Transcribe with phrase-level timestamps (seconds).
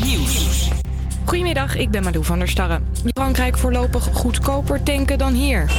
[0.00, 0.68] Nieuws.
[1.24, 2.80] Goedemiddag, ik ben Malou van der Starre.
[3.14, 5.70] Frankrijk voorlopig goedkoper tanken dan hier.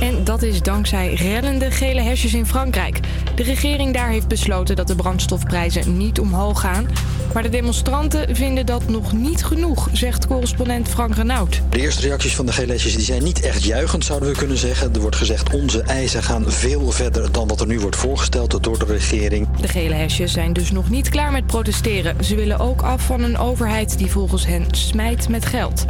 [0.00, 3.00] En dat is dankzij rellende gele hesjes in Frankrijk.
[3.34, 6.86] De regering daar heeft besloten dat de brandstofprijzen niet omhoog gaan.
[7.34, 11.60] Maar de demonstranten vinden dat nog niet genoeg, zegt correspondent Frank Renaud.
[11.70, 14.56] De eerste reacties van de gele hesjes die zijn niet echt juichend, zouden we kunnen
[14.56, 14.94] zeggen.
[14.94, 18.78] Er wordt gezegd, onze eisen gaan veel verder dan wat er nu wordt voorgesteld door
[18.78, 19.48] de regering.
[19.60, 22.24] De gele hesjes zijn dus nog niet klaar met protesteren.
[22.24, 25.84] Ze willen ook af van een overheid die volgens hen smijt met geld.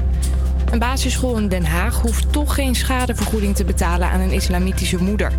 [0.70, 5.32] Een basisschool in Den Haag hoeft toch geen schadevergoeding te betalen aan een islamitische moeder.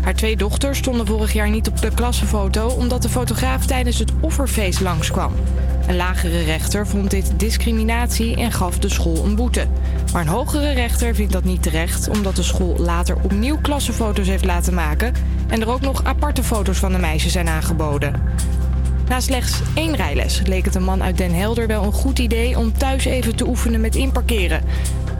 [0.00, 4.12] Haar twee dochters stonden vorig jaar niet op de klassenfoto omdat de fotograaf tijdens het
[4.20, 5.32] offerfeest langskwam.
[5.86, 9.66] Een lagere rechter vond dit discriminatie en gaf de school een boete.
[10.12, 14.44] Maar een hogere rechter vindt dat niet terecht omdat de school later opnieuw klassenfoto's heeft
[14.44, 15.14] laten maken
[15.48, 18.22] en er ook nog aparte foto's van de meisjes zijn aangeboden.
[19.10, 22.58] Na slechts één rijles leek het een man uit Den Helder wel een goed idee
[22.58, 24.62] om thuis even te oefenen met inparkeren.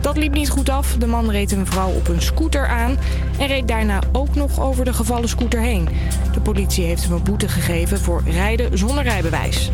[0.00, 0.96] Dat liep niet goed af.
[0.98, 2.98] De man reed een vrouw op een scooter aan
[3.38, 5.88] en reed daarna ook nog over de gevallen scooter heen.
[6.32, 9.70] De politie heeft hem een boete gegeven voor rijden zonder rijbewijs.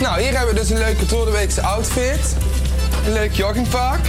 [0.00, 2.36] Nou, hier hebben we dus een leuke Doordeweekse outfit.
[3.06, 4.00] Een leuk joggingpak.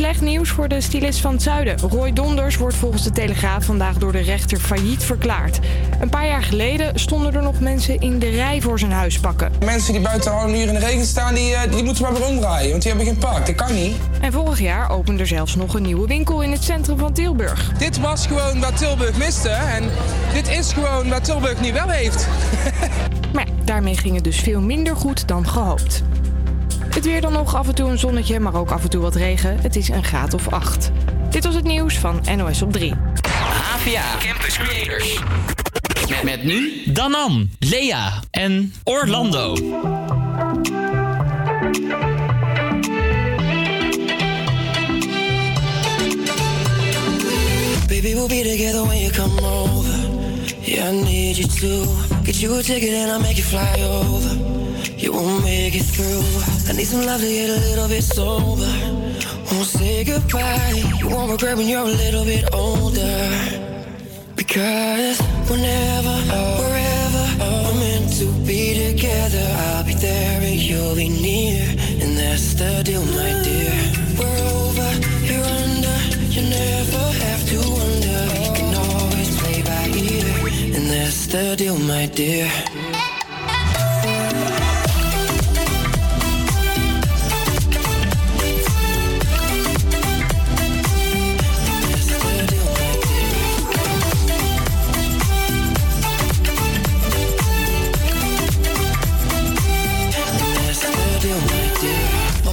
[0.00, 1.78] Slecht nieuws voor de stylist van het Zuiden.
[1.78, 5.58] Roy Donders wordt volgens de Telegraaf vandaag door de rechter failliet verklaard.
[6.00, 9.52] Een paar jaar geleden stonden er nog mensen in de rij voor zijn huis pakken.
[9.64, 12.12] Mensen die buiten al een uur in de regen staan, die, eh, die moeten maar
[12.12, 12.70] weer omdraaien.
[12.70, 13.46] Want die hebben geen pak.
[13.46, 13.96] Dat kan niet.
[14.20, 17.72] En vorig jaar opende er zelfs nog een nieuwe winkel in het centrum van Tilburg.
[17.78, 19.48] Dit was gewoon wat Tilburg miste.
[19.48, 19.90] En
[20.32, 22.26] dit is gewoon wat Tilburg nu wel heeft.
[23.32, 26.02] Maar ja, daarmee ging het dus veel minder goed dan gehoopt.
[26.90, 29.14] Het weer dan nog af en toe een zonnetje, maar ook af en toe wat
[29.14, 29.58] regen.
[29.60, 30.90] Het is een graad of 8.
[31.30, 32.92] Dit was het nieuws van NOS op 3.
[33.72, 35.18] APA Campus Creators.
[36.08, 39.54] Met, met nu Danan, Lea en Orlando.
[47.88, 49.98] Baby, we'll be together when you come over.
[50.60, 51.86] Yeah, I need you to
[52.24, 54.69] get you a ticket and I'll make you fly over.
[55.00, 56.20] You won't make it through.
[56.68, 58.70] I need some love to get a little bit sober.
[59.50, 60.82] Won't say goodbye.
[60.98, 63.16] You won't regret when you're a little bit older.
[64.36, 65.18] Because
[65.48, 66.14] whenever,
[66.60, 71.64] wherever we're meant to be together, I'll be there and you'll be near.
[72.02, 73.72] And that's the deal, my dear.
[74.20, 74.90] We're over,
[75.24, 75.96] you're under.
[76.28, 78.20] You never have to wonder.
[78.44, 80.76] You can always play by ear.
[80.76, 82.50] And that's the deal, my dear.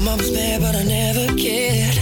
[0.07, 0.15] Dear.
[0.15, 1.97] My mom was mad, but I never cared.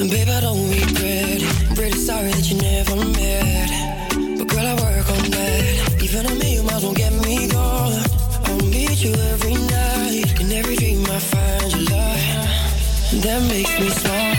[0.00, 1.42] And babe, I don't regret.
[1.68, 4.38] I'm pretty sorry that you never met.
[4.38, 6.02] But girl, I work on that.
[6.02, 8.02] Even a million miles won't get me gone.
[8.44, 10.40] I'll meet you every night.
[10.40, 13.22] In every dream, I find your love.
[13.22, 14.36] That makes me smile.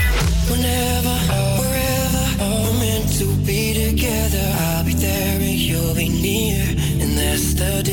[0.50, 1.16] Whenever,
[1.62, 4.46] wherever, we're meant to be together.
[4.66, 6.62] I'll be there and you'll be near.
[7.02, 7.85] And that's the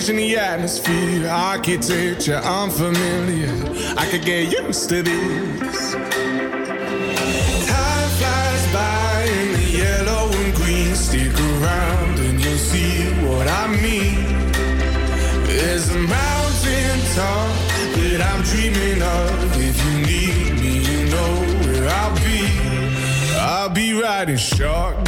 [0.00, 1.28] changing the atmosphere.
[1.28, 3.52] Architecture unfamiliar.
[3.98, 5.92] I could get used to this.
[7.68, 10.94] Time flies by in the yellow and green.
[10.94, 14.24] Stick around and you'll see what I mean.
[15.44, 17.50] There's a mountain top
[17.96, 19.56] that I'm dreaming of.
[19.60, 21.32] If you need me, you know
[21.66, 22.40] where I'll be.
[23.38, 24.99] I'll be riding shark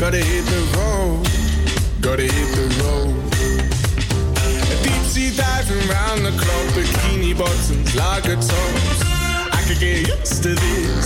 [0.00, 1.28] Gotta hit the road,
[2.00, 3.14] gotta hit the road.
[4.72, 9.02] A deep sea diving round the clock, bikini bottoms, lager tops.
[9.52, 10.99] I could get used to this.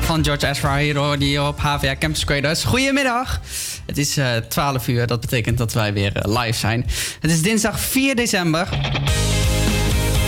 [0.00, 2.64] Van George Ezra hier die op HVA Campus Creators.
[2.64, 3.40] Goedemiddag.
[3.86, 6.86] Het is eh, uh, 12 uur, dat betekent dat wij weer eh, live zijn.
[7.20, 8.68] Het is dinsdag 4 december.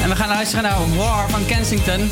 [0.02, 2.10] En we gaan luisteren naar War van Kensington.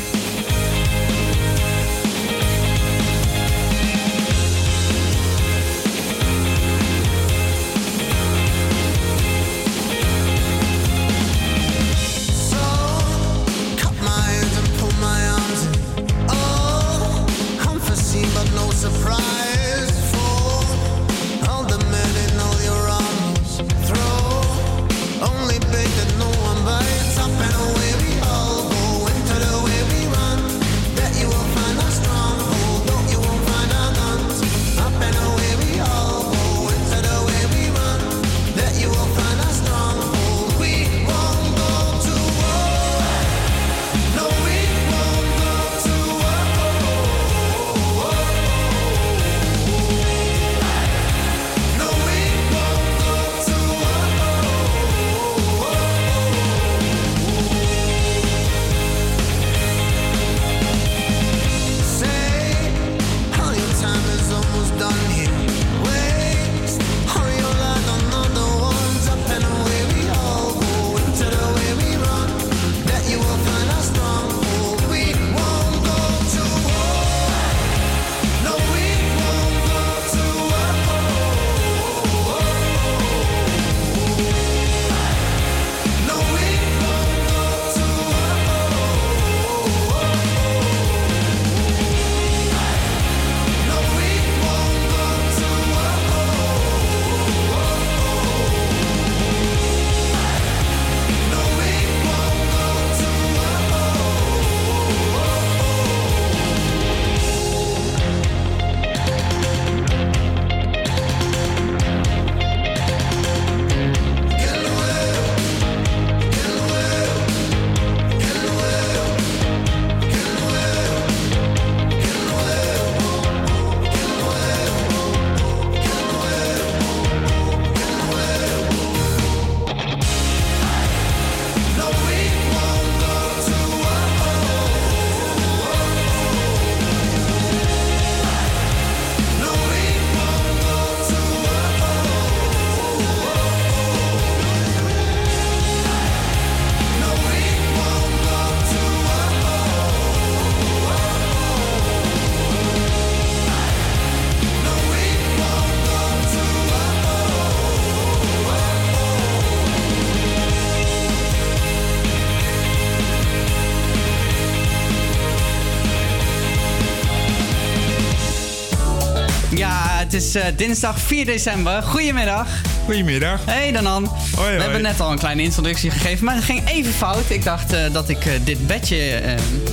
[170.37, 171.83] Is eh, dinsdag 4 december.
[171.83, 172.47] Goedemiddag.
[172.85, 173.39] Goedemiddag.
[173.45, 174.11] Hey Danan.
[174.35, 177.23] Hoi, We hebben net al een kleine introductie gegeven, maar het ging even fout.
[177.27, 179.21] Ik dacht eh, dat ik eh, dit bedje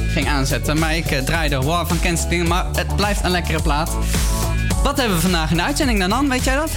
[0.09, 3.91] ging aanzetten, maar ik draaide War van Kensington, maar het blijft een lekkere plaat.
[4.83, 6.29] Wat hebben we vandaag in de uitzending, Danan?
[6.29, 6.71] Weet jij dat?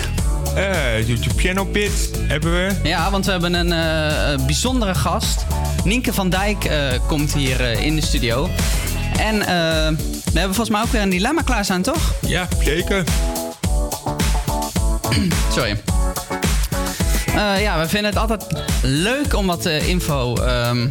[0.56, 2.74] Eh, YouTube Piano Pit hebben we.
[2.84, 5.46] Ja, want we hebben een bijzondere gast.
[5.84, 6.70] Nienke van Dijk
[7.08, 8.50] komt hier in de studio.
[9.17, 12.13] En we hebben volgens mij ook weer een dilemma klaarstaan, toch?
[12.22, 13.03] Ja, zeker.
[15.55, 15.81] Sorry.
[17.27, 18.45] Eh, ja, we vinden het altijd
[18.81, 20.89] leuk om wat eh, info ehm,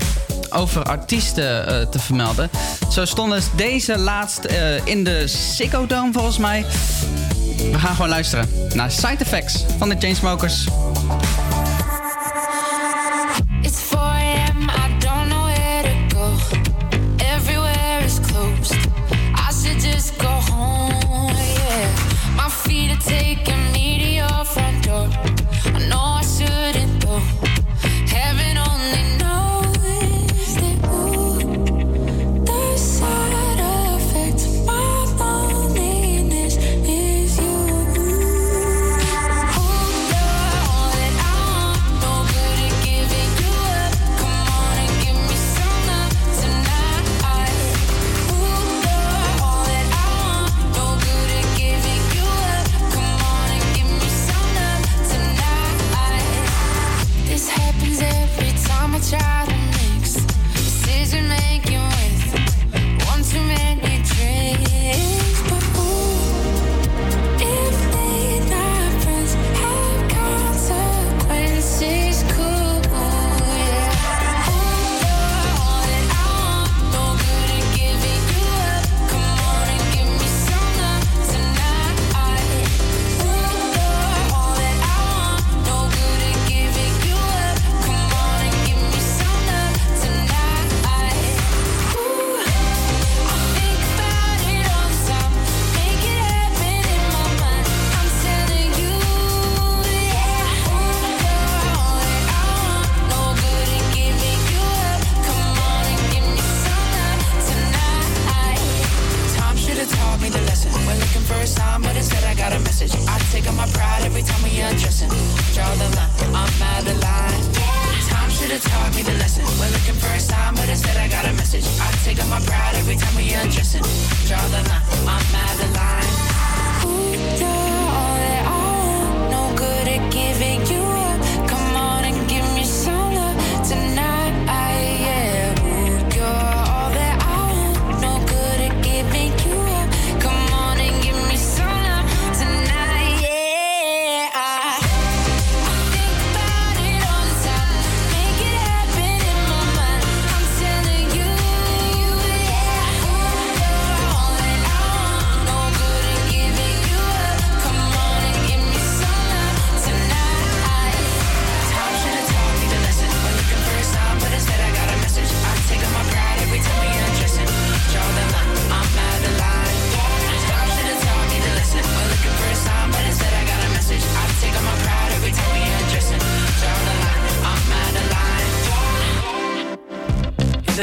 [0.51, 2.51] over artiesten eh, te vermelden.
[2.91, 4.45] Zo stonden deze laatst
[4.85, 6.65] in de Ziggo Dome volgens mij.
[7.73, 10.65] We gaan gewoon luisteren naar Side Effects van de Chainsmokers.
[10.65, 11.46] It's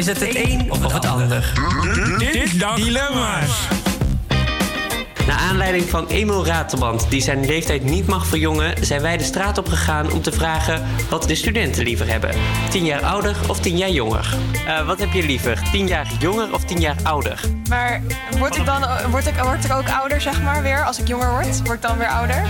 [0.03, 1.53] Is het het een of het ander?
[2.17, 3.67] Dit dilemma's.
[5.27, 9.57] Naar aanleiding van Emil Ratelband, die zijn leeftijd niet mag verjongen, zijn wij de straat
[9.57, 12.29] op gegaan om te vragen wat de studenten liever hebben.
[12.69, 14.35] 10 jaar ouder of 10 jaar jonger?
[14.67, 15.61] Eh, wat heb je liever?
[15.71, 17.39] 10 jaar jonger of 10 jaar ouder?
[17.69, 18.01] Maar
[18.37, 20.83] word ik dan word ik, word ik ook ouder, zeg maar, weer?
[20.83, 22.43] Als ik jonger word, word ik dan weer ouder?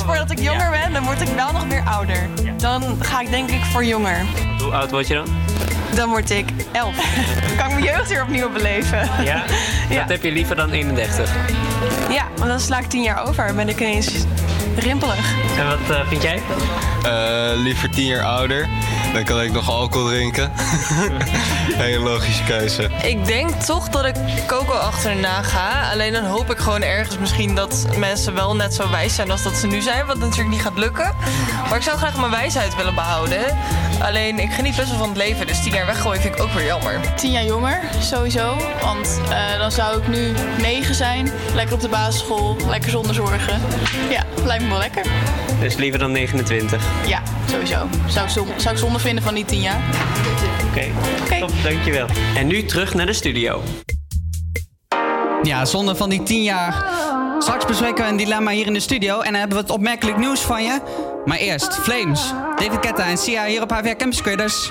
[0.00, 2.28] Als ik kies voor dat ik jonger ben, dan word ik wel nog weer ouder.
[2.56, 4.26] Dan ga ik denk ik voor jonger.
[4.58, 5.26] Hoe oud word je dan?
[5.94, 6.96] Dan word ik elf.
[6.96, 9.08] Dan kan ik mijn jeugd weer opnieuw beleven.
[9.24, 9.42] Ja?
[9.98, 11.34] Wat heb je liever dan 31?
[12.10, 14.24] Ja, want dan sla ik tien jaar over en ben ik ineens
[14.76, 15.34] rimpelig.
[15.58, 16.40] En wat eh, vind jij?
[17.02, 18.68] Eh, liever tien jaar ouder.
[19.12, 20.52] Dan kan ik nog alcohol drinken.
[21.84, 22.90] Hele logische keuze.
[23.02, 24.14] Ik denk toch dat ik
[24.46, 25.90] Coco achterna ga.
[25.92, 29.42] Alleen dan hoop ik gewoon ergens misschien dat mensen wel net zo wijs zijn als
[29.42, 30.06] dat ze nu zijn.
[30.06, 31.14] Wat natuurlijk niet gaat lukken.
[31.68, 33.58] Maar ik zou graag mijn wijsheid willen behouden.
[34.02, 35.46] Alleen ik geniet best wel van het leven.
[35.46, 37.00] Dus tien jaar weggooien vind ik ook weer jammer.
[37.16, 38.56] Tien jaar jonger, sowieso.
[38.80, 41.30] Want eh, dan zou ik nu negen zijn.
[41.54, 43.60] Lekker op de basisschool, lekker zonder zorgen.
[44.10, 45.04] Ja, lijkt me wel lekker.
[45.60, 46.82] Dus liever dan 29.
[47.06, 47.88] Ja, sowieso.
[48.06, 49.80] Zou ik, zou ik vinden van die tien jaar.
[50.68, 50.84] Oké,
[51.40, 52.06] top, dankjewel.
[52.36, 53.62] En nu terug naar de studio.
[55.42, 56.84] Ja, zonde van die tien jaar.
[57.38, 60.16] Straks bespreken we een dilemma hier in de studio en dan hebben we het opmerkelijk
[60.16, 60.80] nieuws van je.
[61.24, 64.70] Maar eerst, Flames, David Ketta en Sia hier op HVA Campus Creators.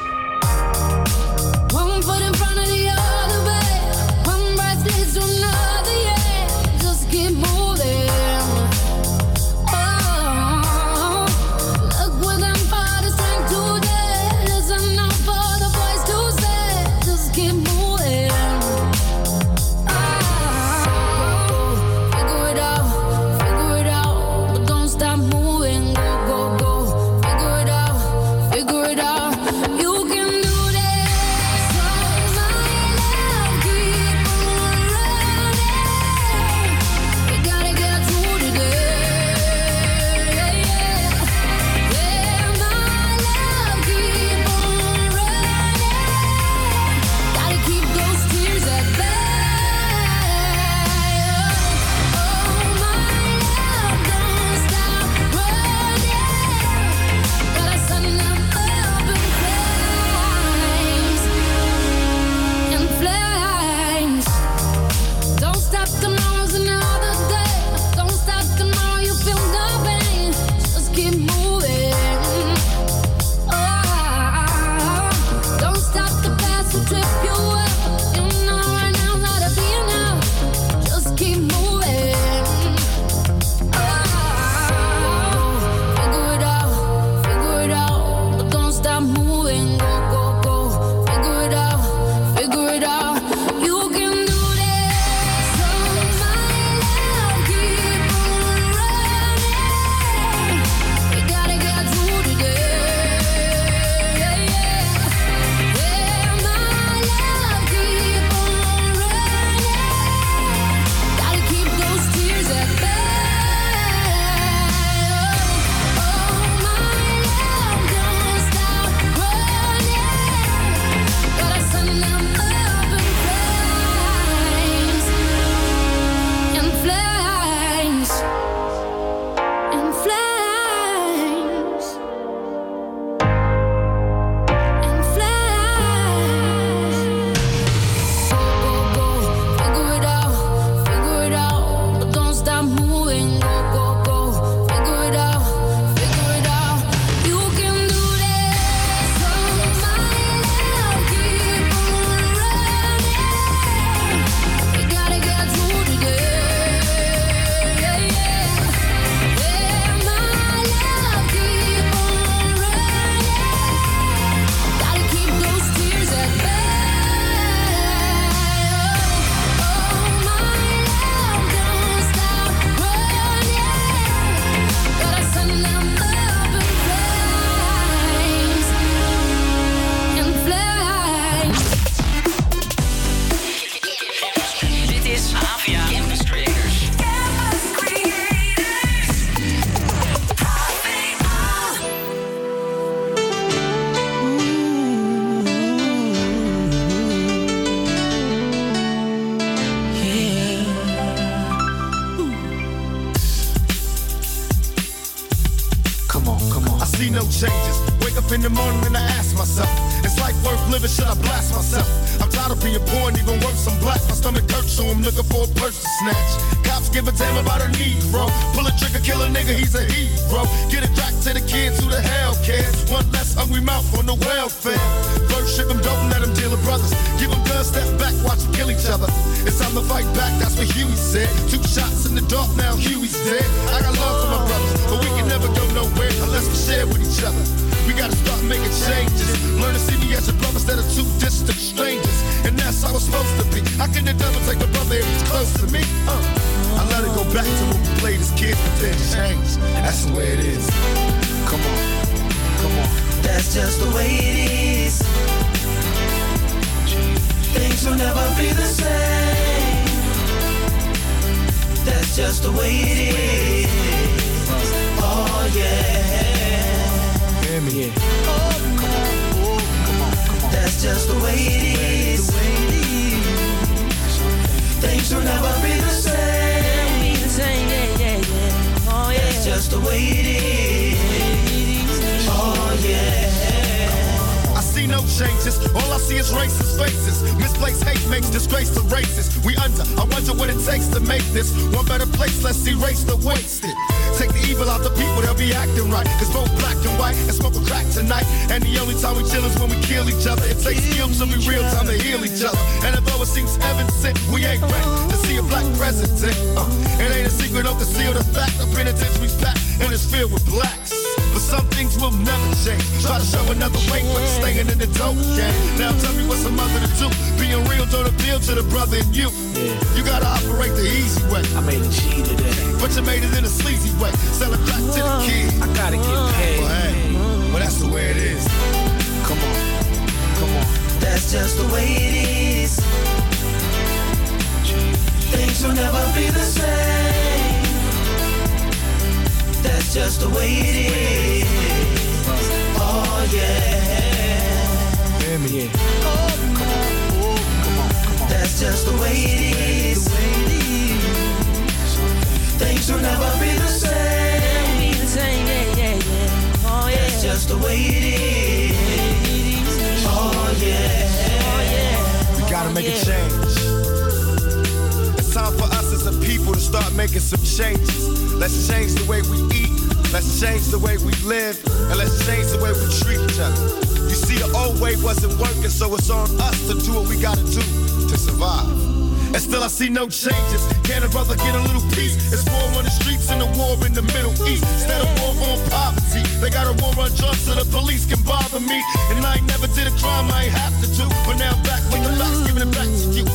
[383.19, 384.63] Streets and a war in the Middle East.
[384.63, 388.21] Instead of war on poverty, they got a war on drugs so the police can
[388.23, 388.81] bother me.
[389.11, 391.05] And I ain't never did a crime I ain't have to do.
[391.25, 393.25] But now back with the facts, giving it back to you.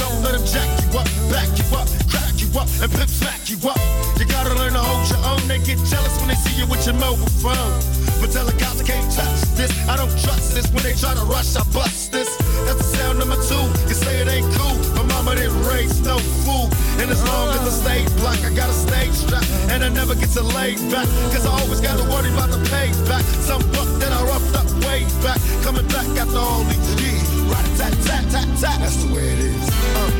[0.00, 3.40] Don't let them jack you up, back you up, crack you up, and pimp smack
[3.48, 3.78] you up.
[4.18, 5.40] You gotta learn to hold your own.
[5.48, 7.76] They get jealous when they see you with your mobile phone.
[8.20, 9.72] But tell the cops I can't touch this.
[9.88, 10.66] I don't trust this.
[10.72, 12.30] When they try to rush, I bust this.
[12.64, 13.64] That's the sound number two.
[13.88, 14.95] You say it ain't cool.
[15.26, 16.70] My mama didn't raise no fool.
[17.02, 19.42] And as long as I stay black, I got a stage strap.
[19.70, 21.08] And I never get to lay back.
[21.34, 23.24] Cause I always gotta worry about the payback.
[23.42, 25.40] Some buck that I roughed up way back.
[25.64, 27.26] Coming back after all these years.
[27.50, 28.78] Right, tat, tat, tat, tat.
[28.78, 29.68] That's the way it is.
[29.98, 30.10] Uh.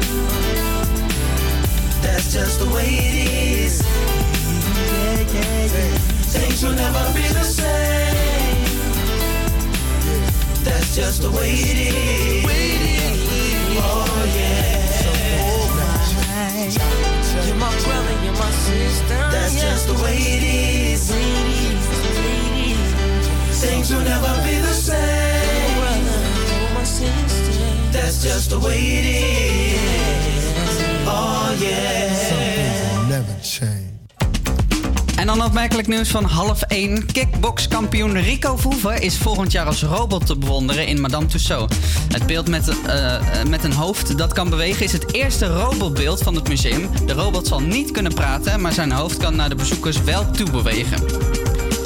[2.03, 3.83] That's just the way it is.
[6.35, 8.66] Things will never be the same.
[10.64, 12.45] That's just the way it is.
[13.79, 14.76] Oh yeah.
[16.66, 19.14] You're my brother, you're my sister.
[19.31, 21.12] That's just the way it is.
[23.61, 25.79] Things will never be the same.
[25.79, 26.18] Brother,
[27.92, 30.42] That's just the way it is.
[31.07, 32.36] Oh yeah.
[35.16, 37.07] En dan opmerkelijk nieuws van half 1.
[37.07, 41.76] Kickbokskampioen Rico Verhoeven is volgend jaar als robot te bewonderen in Madame Tussauds.
[42.09, 46.22] Het beeld met, eh, eh, met een hoofd dat kan bewegen is het eerste robotbeeld
[46.22, 46.88] van het museum.
[47.07, 50.50] De robot zal niet kunnen praten, maar zijn hoofd kan naar de bezoekers wel toe
[50.50, 50.98] bewegen.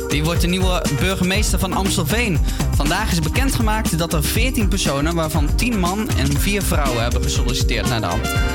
[0.09, 2.39] Wie wordt de nieuwe burgemeester van Amstelveen?
[2.75, 7.89] Vandaag is bekendgemaakt dat er 14 personen, waarvan 10 man en 4 vrouwen, hebben gesolliciteerd
[7.89, 8.07] naar, de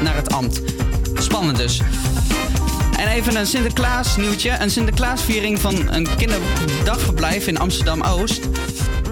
[0.04, 0.62] naar het ambt.
[1.14, 1.82] Spannend dus.
[3.06, 4.58] En even een Sinterklaas nieuwtje.
[4.60, 8.48] Een Sinterklaasviering van een kinderdagverblijf in Amsterdam-Oost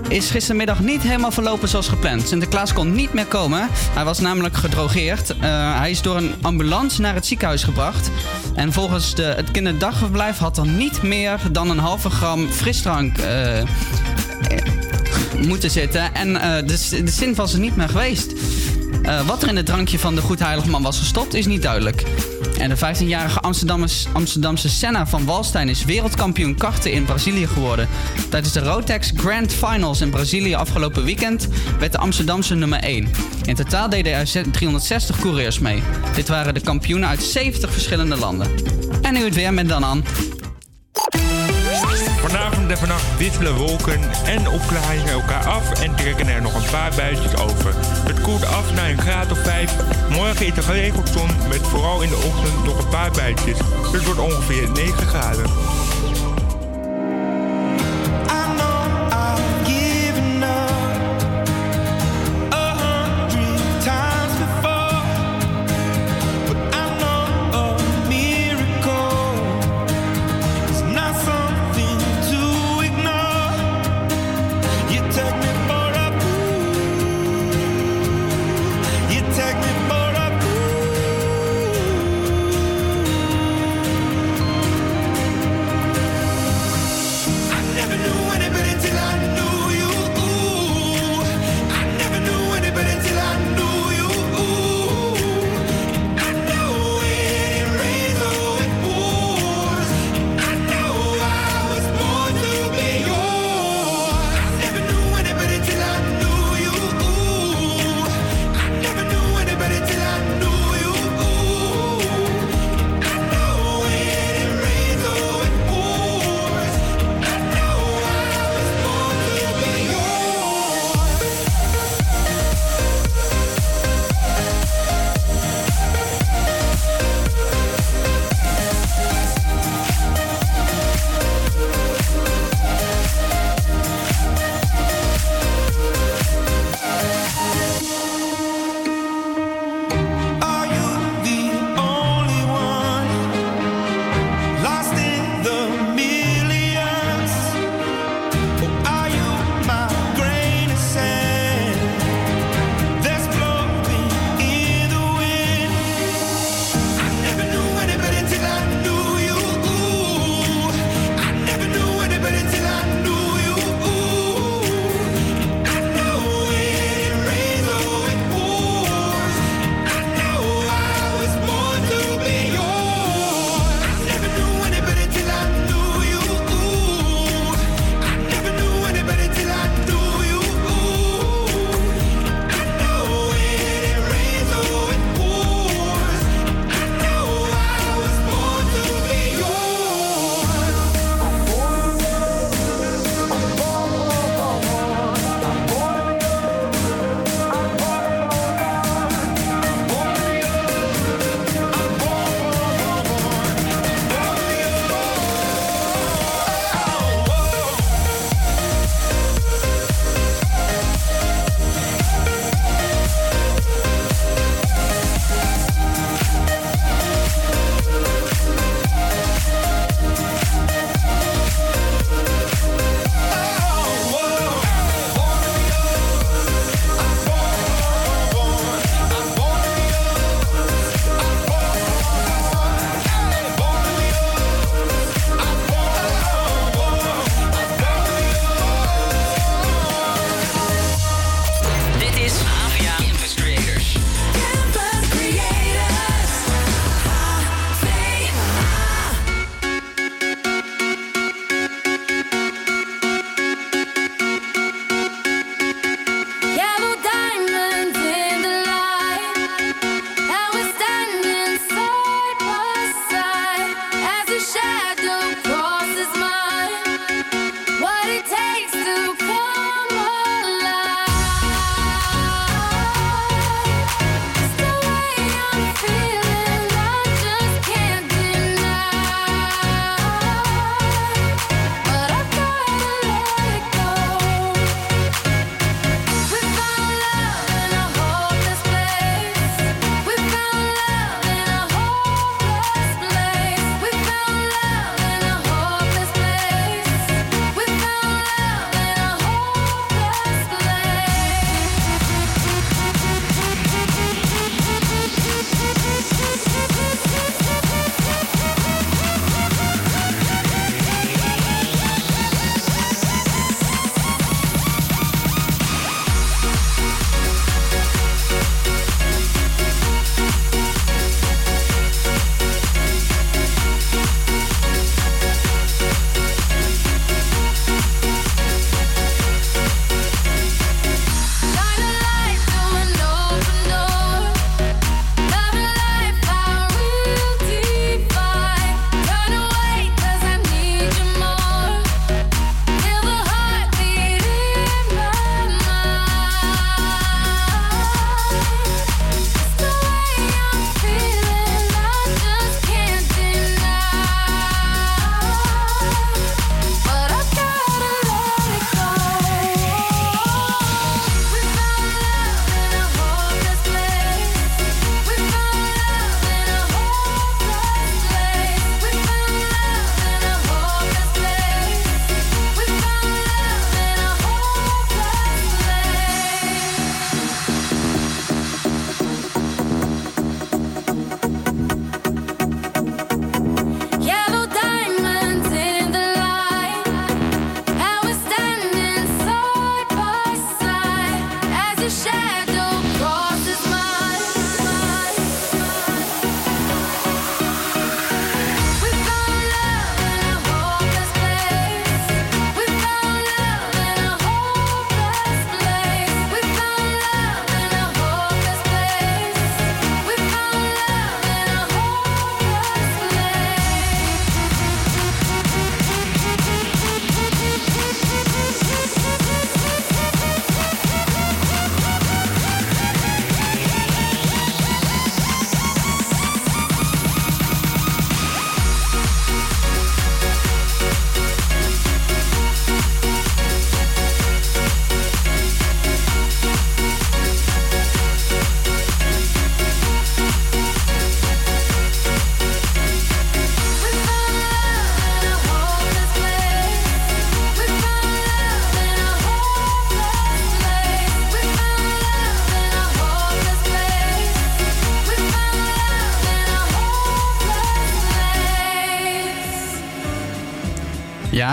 [0.08, 2.28] is gistermiddag niet helemaal verlopen zoals gepland.
[2.28, 3.68] Sinterklaas kon niet meer komen.
[3.72, 5.30] Hij was namelijk gedrogeerd.
[5.30, 8.10] Eh, hij is door een ambulance naar het ziekenhuis gebracht.
[8.56, 13.60] En volgens de, het kinderdagverblijf had er niet meer dan een halve gram frisdrank eh,
[13.60, 13.68] eh,
[15.38, 16.14] moeten zitten.
[16.14, 16.34] En
[16.68, 18.34] de, de zin was er niet meer geweest.
[19.26, 22.04] Wat er in het drankje van de Goedheiligman was gestopt, is niet duidelijk.
[22.60, 23.40] En de 15-jarige
[24.14, 27.88] Amsterdamse, Senna van Walstein is wereldkampioen karten in Brazilië geworden.
[28.30, 31.48] Tijdens de Rotex Grand Finals in Brazilië afgelopen weekend
[31.80, 33.12] werd de Amsterdamse nummer 1.
[33.46, 35.84] In totaal deden er 360 coureurs mee.
[36.16, 38.48] Dit waren de kampioenen uit 70 verschillende landen.
[39.02, 40.04] En nu het weer met Dan aan.
[40.94, 41.43] Vanavond
[42.74, 47.36] en vannacht wisselen wolken en opklaringen elkaar af en trekken er nog een paar buitjes
[47.36, 47.74] over.
[48.06, 49.76] Het koelt af naar een graad of 5.
[50.10, 53.58] Morgen is er geregeld zon met vooral in de ochtend nog een paar buitjes.
[53.92, 55.46] Het wordt ongeveer 9 graden.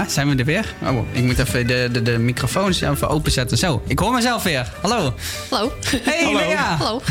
[0.00, 0.74] Ja, zijn we er weer?
[0.82, 3.58] Oh, ik moet even de, de, de microfoons even openzetten.
[3.58, 4.72] Zo, ik hoor mezelf weer.
[4.82, 5.14] Hallo.
[5.50, 5.72] Hallo.
[6.02, 6.38] Hey, Hallo.
[6.38, 6.76] Lea.
[6.76, 7.02] Hallo.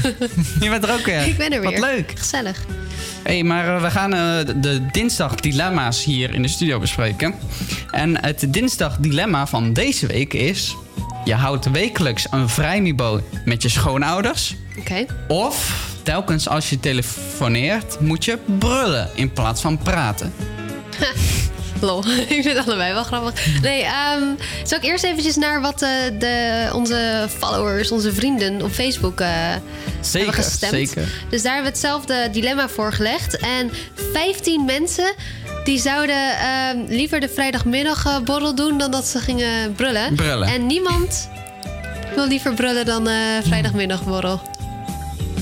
[0.59, 1.27] Je bent er ook weer.
[1.27, 1.71] Ik ben er weer.
[1.71, 2.13] Wat leuk.
[2.15, 2.57] Gezellig.
[3.23, 7.33] hey, maar eh, we gaan eh, de- de dinsdag dilemma's hier in de studio bespreken.
[7.91, 10.75] En het dinsdag dilemma van deze week is...
[11.25, 14.55] Je houdt wekelijks een vrijmibo met je schoonouders.
[14.79, 15.05] Oké.
[15.27, 20.33] Of telkens als je telefoneert moet je brullen in plaats van praten.
[21.81, 23.61] Lol, ik vind het allebei wel grappig.
[23.61, 24.23] Nee, ehm
[24.63, 25.89] zal ik eerst eventjes naar wat eh,
[26.19, 29.27] de, onze followers, onze vrienden op Facebook eh,
[30.01, 30.73] Zeker, hebben gestemd.
[30.73, 31.07] zeker.
[31.29, 33.37] Dus daar hebben we hetzelfde dilemma voor gelegd.
[33.37, 33.71] En
[34.13, 35.13] 15 mensen
[35.63, 40.15] die zouden ehm, liever de vrijdagmiddagborrel doen dan dat ze gingen brullen.
[40.15, 40.47] Brullen.
[40.47, 41.29] En niemand
[42.15, 44.41] wil liever brullen dan eh vrijdagmiddagborrel.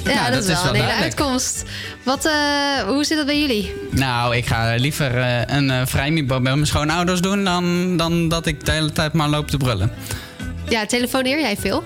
[0.07, 1.63] Ja, Nou, dat, is wel een hele uitkomst.
[2.03, 2.33] Wat, eh,
[2.87, 3.73] hoe zit dat bij jullie?
[3.91, 7.43] Nou, ik ga liever eh, een uh, vrijmibo met mijn schoonouders doen...
[7.43, 9.91] Dan, dan dat ik de hele tijd maar loop te brullen.
[10.69, 11.83] Ja, telefoneer jij veel?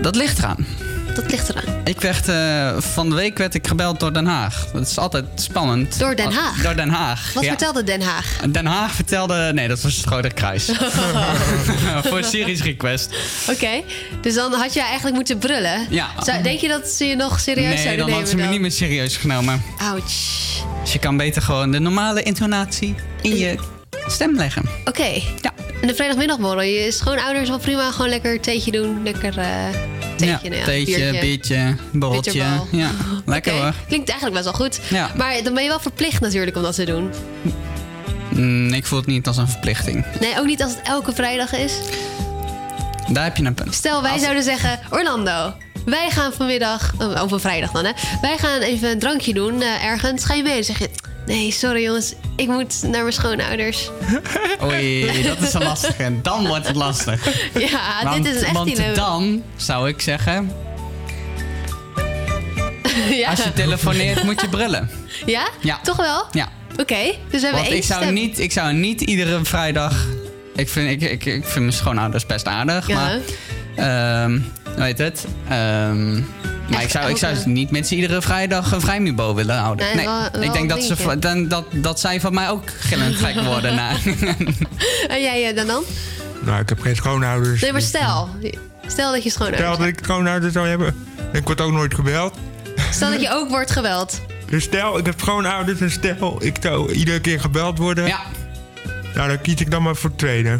[0.00, 0.66] Dat ligt eraan.
[1.14, 1.80] Dat ligt eraan.
[1.84, 4.66] Ik werd, eh, van de week werd ik gebeld door Den Haag.
[4.72, 5.98] Dat is altijd spannend.
[5.98, 6.62] Door Den Haag?
[6.62, 7.48] Door Den Haag, Wat ja.
[7.48, 8.40] vertelde Den Haag?
[8.48, 9.50] Den Haag vertelde...
[9.54, 10.64] Nee, dat was het Rode Kruis.
[12.06, 13.08] Voor een Syrisch request.
[13.50, 13.82] Oké,
[14.20, 15.86] dus dan had je eigenlijk moeten brullen.
[15.90, 16.08] Ja.
[16.22, 18.52] Zou, denk je dat ze je nog serieus Nee, zouden dan nemen hadden ze me
[18.52, 19.62] niet meer serieus genomen.
[19.78, 20.04] Ouch.
[20.82, 23.58] Dus je kan beter gewoon de normale intonatie in je
[24.06, 24.62] stem leggen.
[24.84, 25.22] Oké.
[25.40, 25.52] Ja.
[25.84, 26.62] En de vrijdagmiddagborrel.
[26.62, 29.02] Je schoonouders wel prima gewoon lekker theetje doen.
[29.02, 29.46] Lekker eh
[30.16, 30.48] theetje.
[30.48, 31.76] nou ja, theetje, biertje.
[31.92, 32.44] borreltje.
[32.70, 32.90] Ja,
[33.26, 33.74] lekker hoor.
[33.88, 34.80] Klinkt eigenlijk best wel goed.
[34.88, 35.10] Ja.
[35.16, 37.10] Maar dan ben je wel verplicht natuurlijk om dat te doen.
[38.30, 40.04] Mm, ik voel het niet als een verplichting.
[40.20, 41.72] Nee, ook niet als het elke vrijdag is.
[43.12, 43.74] Daar heb je een punt.
[43.74, 44.80] Stel, wij zouden zeggen...
[44.90, 46.92] Orlando, wij gaan vanmiddag...
[46.98, 47.92] oh, Of een vrijdag dan, hè.
[48.20, 50.24] Wij gaan even een drankje doen eh, ergens.
[50.24, 50.54] Ga je mee?
[50.54, 50.90] Dan zeg je...
[51.26, 52.14] Nee, sorry jongens.
[52.36, 53.90] Ik moet naar mijn schoonouders.
[54.64, 56.12] Oei, dat is een lastige.
[56.22, 57.26] Dan wordt het lastig.
[57.70, 58.94] Ja, want, dit is echt Want dilemma.
[58.94, 60.50] dan zou ik zeggen...
[63.10, 63.30] ja.
[63.30, 64.90] Als je telefoneert moet je brullen.
[65.26, 65.48] Ja?
[65.60, 65.80] Ja.
[65.82, 66.26] Toch wel?
[66.30, 66.48] Ja.
[66.76, 66.96] Oké,
[67.30, 68.14] dus we hebben Want één ik zou, stem.
[68.14, 70.06] niet, ik zou niet iedere vrijdag...
[70.56, 72.94] Ik vind, ik, ik, ik vind mijn schoonouders best aardig, Ja.
[72.94, 73.18] maar...
[74.24, 74.38] ehm
[74.74, 75.24] hoe heet het?
[75.48, 76.20] Ehm,
[76.70, 79.86] maar ik zou, ik zou elke- niet met ze iedere vrijdag een vrijmibo willen houden.
[79.86, 82.70] Nee, Nee, wel- wel ik denk dat, ze, dan, dat, dat zij van mij ook
[82.78, 83.74] gillend gek worden.
[83.74, 83.90] na.
[85.08, 85.84] En jij eh, dan dan?
[86.40, 87.60] Nou, ik heb geen schoonouders.
[87.60, 88.28] Nee, maar stel.
[88.86, 90.94] Stel dat je schoonouders Stel dat ik schoonouders zou hebben.
[91.32, 92.34] Ik word ook nooit gebeld.
[92.90, 94.20] Stel dat je ook wordt geweld.
[94.50, 98.06] Dus stel, ik heb schoonouders en stel, ik zou iedere keer gebeld worden.
[98.06, 98.20] Ja.
[99.14, 100.56] Nou, dan kies ik dan maar voor het tweede.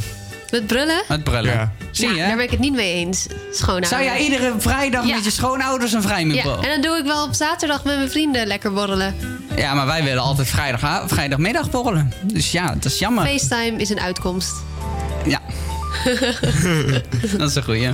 [0.55, 1.03] Met brullen?
[1.09, 1.53] Met brullen.
[1.53, 1.73] Ja.
[1.91, 2.21] Zie Ja, je?
[2.21, 3.27] daar ben ik het niet mee eens.
[3.53, 3.89] Schoonouders.
[3.89, 5.15] Zou jij iedere vrijdag Ja.
[5.15, 6.49] met je schoonouders een vrijmibo?
[6.49, 9.15] Ja, en dan doe ik wel op zaterdag met mijn vrienden lekker borrelen.
[9.57, 12.13] Ja, maar wij willen altijd vrijdag, vrijdagmiddag borrelen.
[12.23, 13.27] Dus ja, dat is jammer.
[13.27, 14.53] FaceTime is een uitkomst.
[15.27, 15.41] Ja.
[17.39, 17.91] dat is een goeie.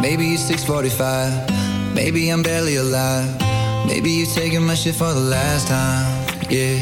[0.00, 1.60] Maybe it's 6.45
[1.94, 3.28] Maybe I'm barely alive.
[3.86, 6.06] Maybe you're taking my shit for the last time.
[6.48, 6.78] Yeah.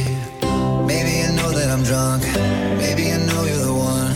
[0.87, 2.23] Maybe I know that I'm drunk.
[2.79, 4.15] Maybe I know you're the one.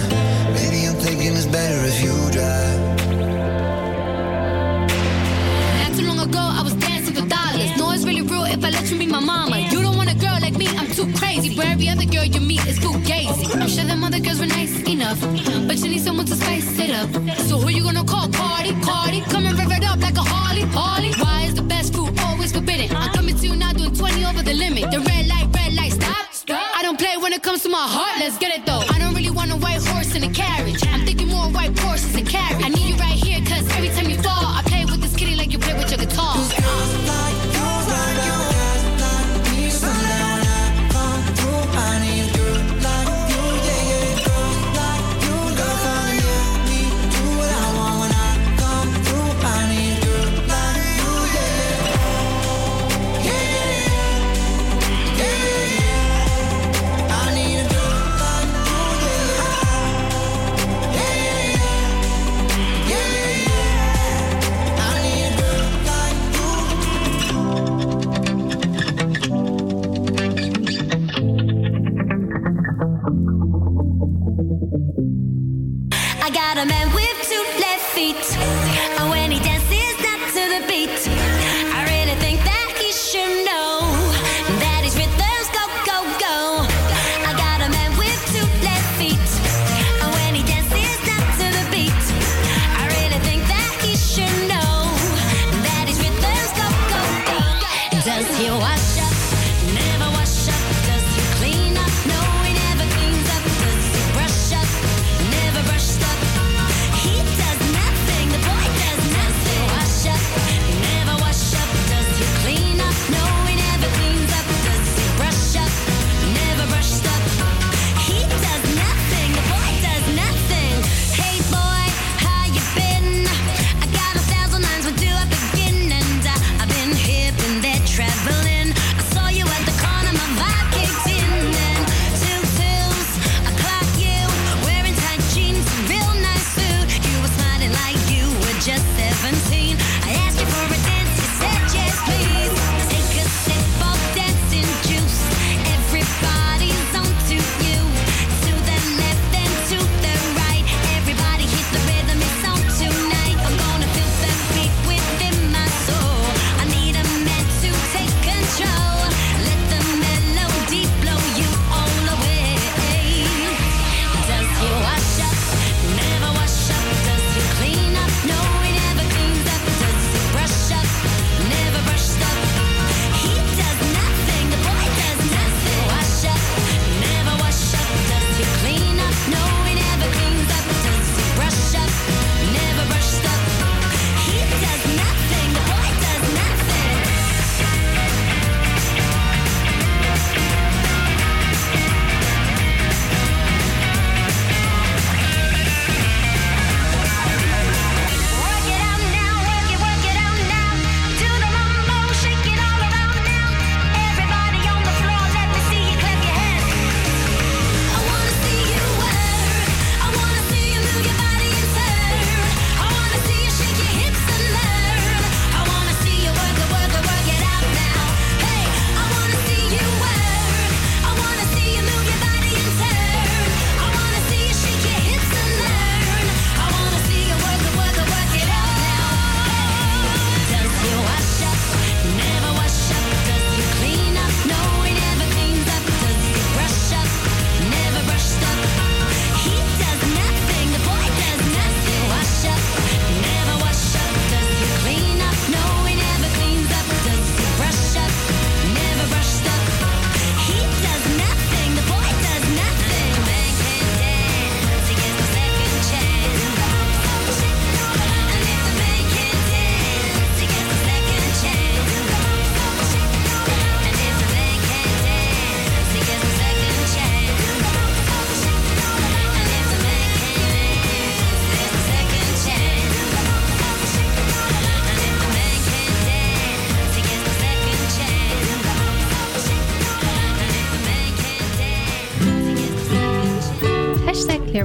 [0.54, 2.80] Maybe I'm thinking it's better if you drive.
[5.82, 8.70] Not too long ago I was dancing with dollars No, it's really real if I
[8.70, 9.58] let you be my mama.
[9.58, 11.56] You don't want a girl like me, I'm too crazy.
[11.56, 13.21] Where every other girl you meet is too gay.
[13.54, 16.90] I'm sure them other girls were nice enough, but you need someone to spice it
[16.90, 17.10] up.
[17.48, 18.28] So who you gonna call?
[18.28, 21.12] Cardi, Cardi, come and rev it up like a Harley, Harley.
[21.22, 22.94] Why is the best food always forbidden?
[22.96, 24.90] I'm coming to you now doing 20 over the limit.
[24.90, 26.26] The red light, red light, stop.
[26.50, 28.18] I don't play when it comes to my heart.
[28.18, 28.82] Let's get it though.
[28.94, 30.81] I don't really want a white horse in a carriage.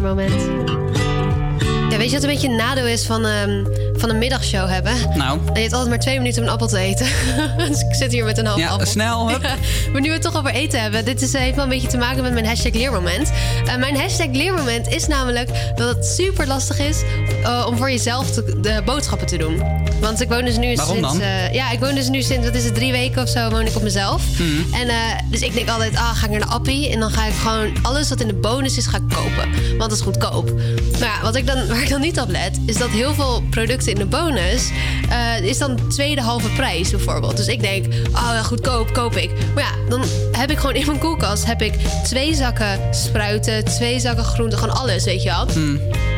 [0.01, 0.67] leermoment.
[1.89, 4.93] Ja, weet je wat een beetje een nadeel is van, ehm, van een middagshow hebben?
[5.15, 5.39] Nou.
[5.53, 7.07] Je hebt altijd maar twee minuten om een appel te eten.
[7.69, 8.87] dus ik zit hier met een half ja, appel.
[8.87, 9.37] Snel, ja,
[9.91, 11.05] Maar nu we het toch over eten hebben.
[11.05, 13.31] Dit is, eh, heeft wel een beetje te maken met mijn hashtag leermoment.
[13.65, 17.01] Eh, mijn hashtag leermoment is namelijk dat het super lastig is...
[17.43, 19.63] Eh, om voor jezelf de boodschappen te doen.
[19.99, 21.17] Want ik woon dus nu sinds...
[21.51, 23.75] Ja, ik woon dus nu sinds, wat is het, drie weken of zo woon ik
[23.75, 24.23] op mezelf.
[24.71, 24.87] En
[25.31, 26.89] dus ik denk altijd, ah, ga ik naar de appie.
[26.89, 28.99] En dan ga ik gewoon alles wat in de bonus is, ga
[29.77, 30.51] want dat is goedkoop.
[30.99, 33.43] Maar ja, wat ik dan, waar ik dan niet op let, is dat heel veel
[33.49, 34.69] producten in de bonus
[35.09, 37.37] eh, is dan tweede halve prijs bijvoorbeeld.
[37.37, 39.31] Dus ik denk, oh ja, goedkoop, koop ik.
[39.53, 41.73] Maar ja, dan heb ik gewoon in mijn koelkast heb ik
[42.03, 45.47] twee zakken spruiten, twee zakken groenten, gewoon alles, weet je wel.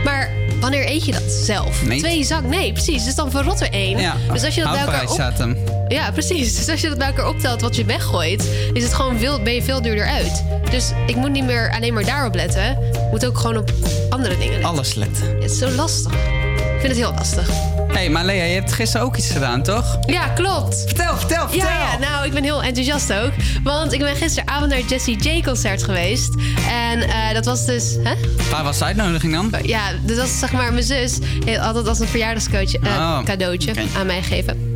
[0.04, 0.30] Maar
[0.60, 1.80] wanneer eet je dat zelf?
[1.80, 1.88] Hmm.
[1.88, 2.00] Nee.
[2.00, 3.04] Twee zak, nee, precies.
[3.04, 4.00] Dus dan verrot er één.
[4.00, 5.58] Ja, Dus als je dat bij elkaar op...
[5.88, 6.56] Ja, precies.
[6.58, 9.54] Dus als je dat bij elkaar optelt wat je weggooit, is het gewoon veel, ben
[9.54, 10.44] je veel duurder uit.
[10.72, 12.72] Dus ik moet niet meer alleen maar daarop letten.
[12.72, 13.72] Ik moet ook gewoon op
[14.10, 14.70] andere dingen letten.
[14.70, 15.36] Alles letten.
[15.36, 16.14] Het is zo lastig.
[16.14, 17.48] Ik vind het heel lastig.
[17.88, 20.00] Hé, hey, maar Lea, je hebt gisteren ook iets gedaan, toch?
[20.06, 20.84] Ja, klopt.
[20.86, 21.68] Vertel, vertel, vertel.
[21.70, 23.32] Ja, ja, nou, ik ben heel enthousiast ook.
[23.64, 26.30] Want ik ben gisteravond naar het Jessie J concert geweest.
[26.70, 27.96] En eh, dat was dus...
[28.04, 28.14] Hè?
[28.52, 29.54] Waar was de uitnodiging dan?
[29.64, 31.18] Ja, dus dat is zeg maar mijn zus.
[31.46, 34.74] Heeft altijd als een verjaardagscadeautje eh, Oh, cadeautje aan mij gegeven.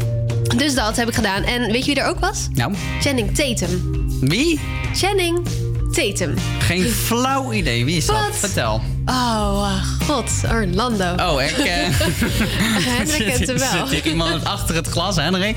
[0.57, 1.43] Dus dat heb ik gedaan.
[1.43, 2.47] En weet je wie er ook was?
[2.51, 4.07] Nou, Channing Tatum.
[4.21, 4.59] wie?
[4.93, 5.47] Channing
[5.93, 6.33] Tatum.
[6.59, 7.85] Geen flauw idee.
[7.85, 8.29] Wie is dat?
[8.31, 8.81] Vertel.
[9.05, 11.15] Oh, uh, god, Orlando.
[11.15, 11.57] Oh, ik...
[11.57, 11.65] eh,
[12.97, 13.87] Hendrik kent hem wel.
[13.87, 15.55] Zit iemand achter het glas, Hendrik?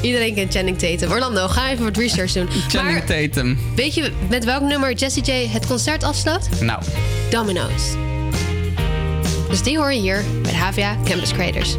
[0.00, 1.10] Iedereen kent Channing Tatum.
[1.10, 2.48] Orlando, ga even wat research doen.
[2.68, 3.58] Channing maar Tatum.
[3.76, 6.48] weet je met welk nummer Jessie J het concert afsloot?
[6.60, 6.82] Nou,
[7.30, 7.82] Domino's.
[9.48, 11.76] Dus die hoor je hier bij de HVA Campus Creators.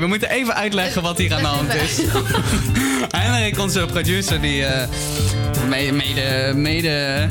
[0.00, 2.00] We moeten even uitleggen wat hier aan de hand is.
[3.18, 4.88] Heinrich, onze producer, die eh,
[5.68, 7.28] mede, mede, mede,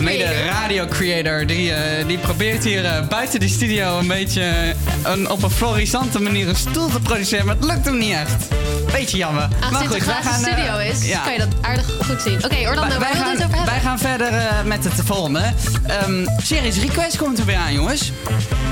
[0.00, 5.30] mede radio creator, die, eh, die probeert hier eh, buiten de studio een beetje een,
[5.30, 8.48] op een florisante manier een stoel te produceren, maar het lukt hem niet echt.
[8.92, 9.42] Beetje jammer.
[9.42, 11.22] Het een wij glazen gaan, eh, studio is, ja.
[11.22, 12.44] kan je dat aardig goed zien.
[12.44, 13.74] Oké, Orlando, waar wij, gaan, het over hebben?
[13.74, 14.32] wij gaan verder
[14.64, 15.52] met het volgende.
[15.86, 18.12] Ehm series Request komt er weer aan, jongens.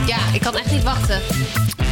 [0.07, 1.21] Ja, ik kan echt niet wachten.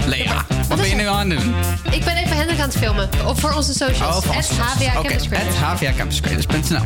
[0.07, 0.44] Lea,
[0.77, 1.55] wat ben je nu aan het doen?
[1.91, 3.09] Ik ben even Hendrik aan het filmen.
[3.27, 4.16] Op voor onze socials.
[4.27, 6.83] Oh, Het HVA Campus at hvacampuscreators.nl.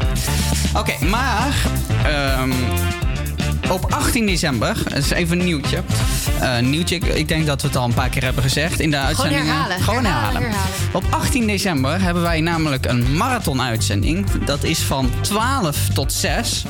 [0.76, 1.54] Oké, maar
[2.04, 2.50] ehm,
[3.70, 5.82] op 18 december, dat is even een nieuwtje.
[6.40, 8.96] Eh, nieuwtje, ik, denk dat we het al een paar keer hebben gezegd in de
[8.96, 9.46] uitzendingen.
[9.46, 10.50] herhalen, Gewoon herhalen, herhalen.
[10.50, 10.74] herhalen.
[10.92, 14.44] Op 18 december hebben wij namelijk een marathon-uitzending.
[14.44, 16.64] Dat is van 12 tot 6.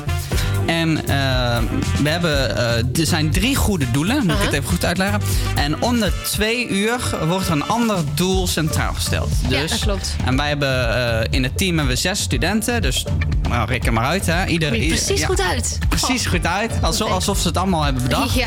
[0.71, 1.59] En eh,
[2.03, 5.21] we hebben, eh, er zijn drie goede doelen, moet ik het even goed uitleggen.
[5.55, 9.31] En om de twee uur wordt er een ander doel centraal gesteld.
[9.49, 10.17] Ja, Dus, dat klopt.
[10.25, 13.05] En wij hebben eh, in het team hebben we zes studenten, dus
[13.49, 14.27] nou, reken maar uit.
[14.27, 14.47] Hè.
[14.47, 15.79] Ieder, er precies ja, goed uit.
[15.89, 18.35] Precies goed uit, alsof, alsof ze het allemaal hebben bedacht.
[18.35, 18.47] Ja,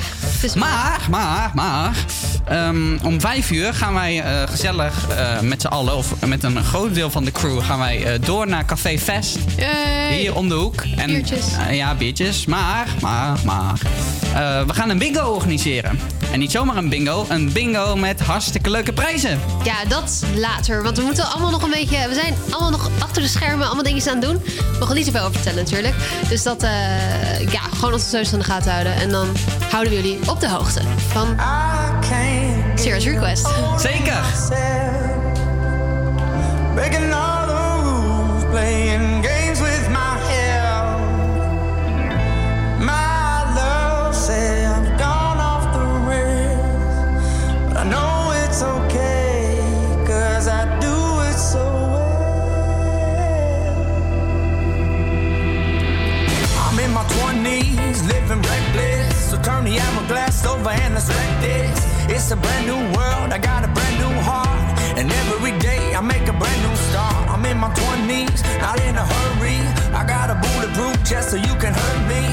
[0.56, 1.96] Maar, maar, maar.
[2.46, 5.08] ehm, om vijf uur gaan wij gezellig
[5.42, 8.66] met z'n allen, of met een groot deel van de crew, gaan wij door naar
[8.66, 9.38] Café Fest.
[10.10, 10.84] Hier om de hoek.
[10.96, 11.46] En, Biertjes.
[11.72, 12.13] ja, biertjes.
[12.48, 13.82] Maar, maar, maar.
[14.34, 16.00] eh, we gaan een bingo organiseren.
[16.32, 19.40] En niet zomaar een bingo, een bingo met hartstikke leuke prijzen.
[19.64, 20.84] Ja, dat later.
[20.84, 22.08] Want we moeten allemaal nog een beetje...
[22.08, 24.42] We zijn allemaal nog achter de schermen allemaal dingetjes aan het doen.
[24.44, 25.96] We mogen niet zoveel over vertellen natuurlijk.
[26.30, 28.96] Dus dat, eh, ja, gewoon onze socials in de gaten houden.
[28.96, 29.28] En dan
[29.72, 31.40] houden we jullie op de hoogte van...
[32.76, 33.48] Serious Request.
[33.78, 34.22] Zeker.
[59.44, 61.78] Turn the hourglass over and let's wreck this.
[62.08, 64.64] It's a brand new world, I got a brand new heart.
[64.98, 67.30] And every day I make a brand new start.
[67.30, 69.60] I'm in my 20s, not in a hurry.
[70.00, 72.24] I got a bulletproof chest so you can hurt me.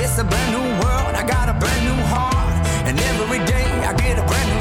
[0.00, 2.54] It's a brand new world, I got a brand new heart.
[2.88, 4.53] And every day I get a brand new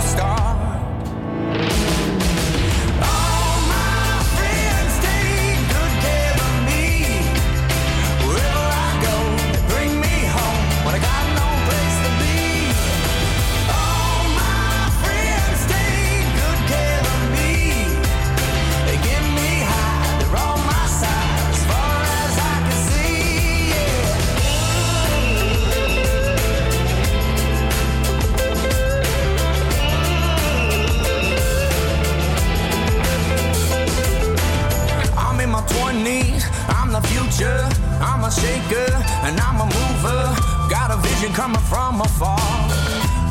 [37.44, 38.90] I'm a shaker,
[39.28, 40.24] and I'm a mover.
[40.70, 42.40] Got a vision coming from afar,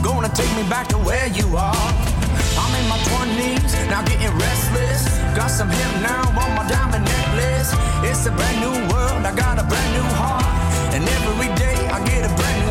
[0.03, 1.89] gonna take me back to where you are.
[2.61, 5.09] I'm in my 20s, now getting restless.
[5.35, 7.73] Got some hip now on my diamond necklace.
[8.05, 10.45] It's a brand new world, I got a brand new heart,
[10.95, 12.62] and every day I get a brand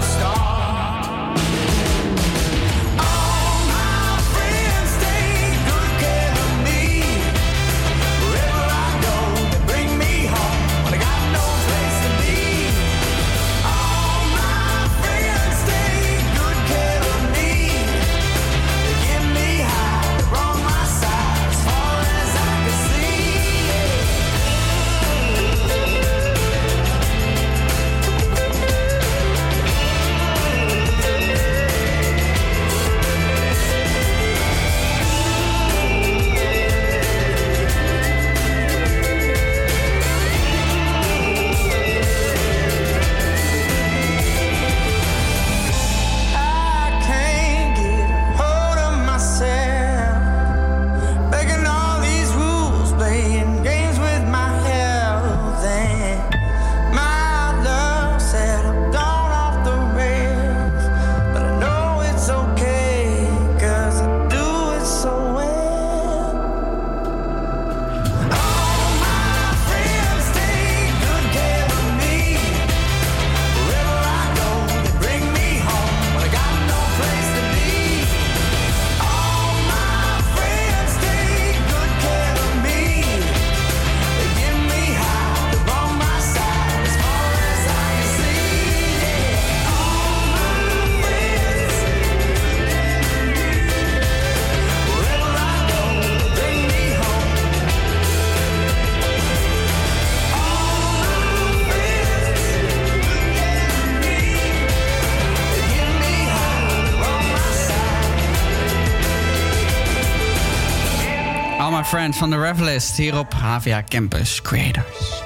[111.92, 115.22] Friends van de Revelist hier op HVA Campus Creators.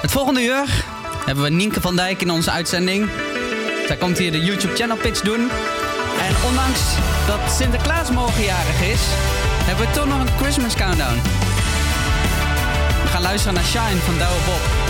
[0.00, 0.84] Het volgende uur
[1.26, 3.08] hebben we Nienke van Dijk in onze uitzending.
[3.86, 5.50] Zij komt hier de YouTube channel pitch doen.
[6.20, 6.80] En ondanks
[7.26, 9.00] dat Sinterklaas morgenjarig is,
[9.64, 11.20] hebben we toch nog een Christmas countdown.
[13.02, 14.85] We gaan luisteren naar Shine van Douwe Bob.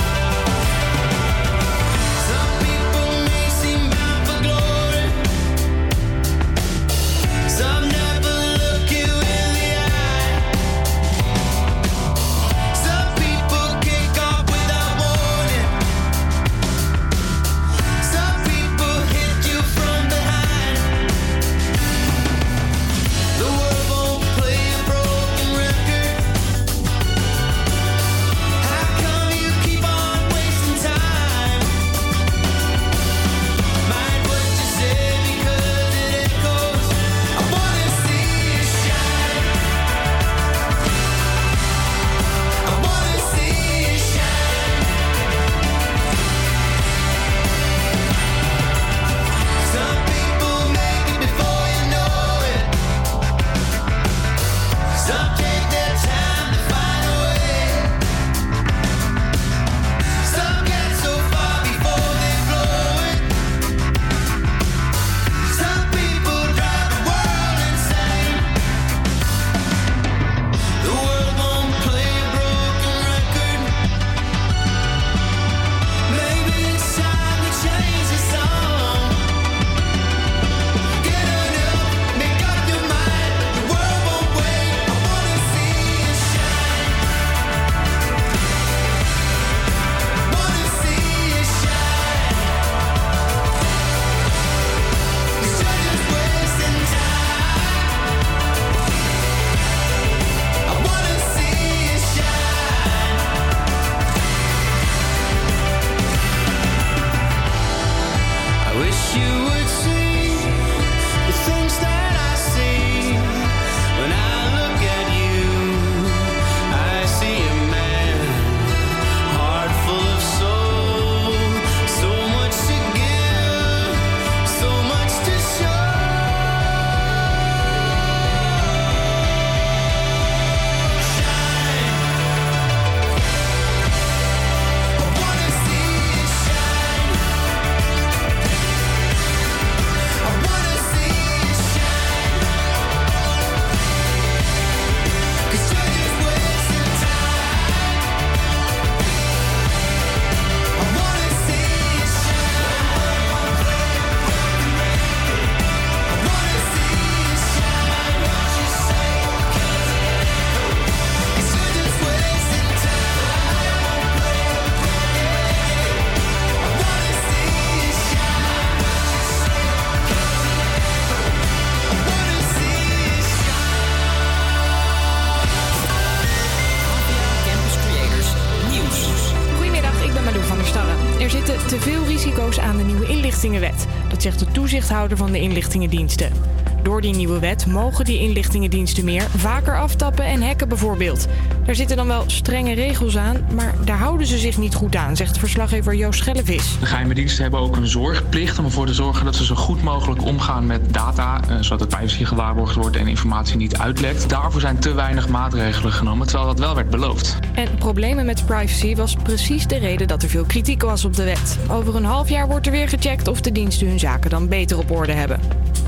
[183.37, 183.87] Inlichtingenwet.
[184.09, 186.55] Dat zegt de toezichthouder van de inlichtingendiensten.
[186.87, 191.26] Door die nieuwe wet mogen die inlichtingendiensten meer vaker aftappen en hacken bijvoorbeeld.
[191.64, 195.16] Daar zitten dan wel strenge regels aan, maar daar houden ze zich niet goed aan,
[195.16, 196.78] zegt verslaggever Joost Schellevis.
[196.80, 199.82] De geheime diensten hebben ook een zorgplicht om ervoor te zorgen dat ze zo goed
[199.82, 204.28] mogelijk omgaan met data, eh, zodat de privacy gewaarborgd wordt en informatie niet uitlekt.
[204.28, 207.39] Daarvoor zijn te weinig maatregelen genomen, terwijl dat wel werd beloofd.
[207.55, 211.24] En problemen met privacy was precies de reden dat er veel kritiek was op de
[211.24, 211.59] wet.
[211.68, 214.78] Over een half jaar wordt er weer gecheckt of de diensten hun zaken dan beter
[214.78, 215.41] op orde hebben.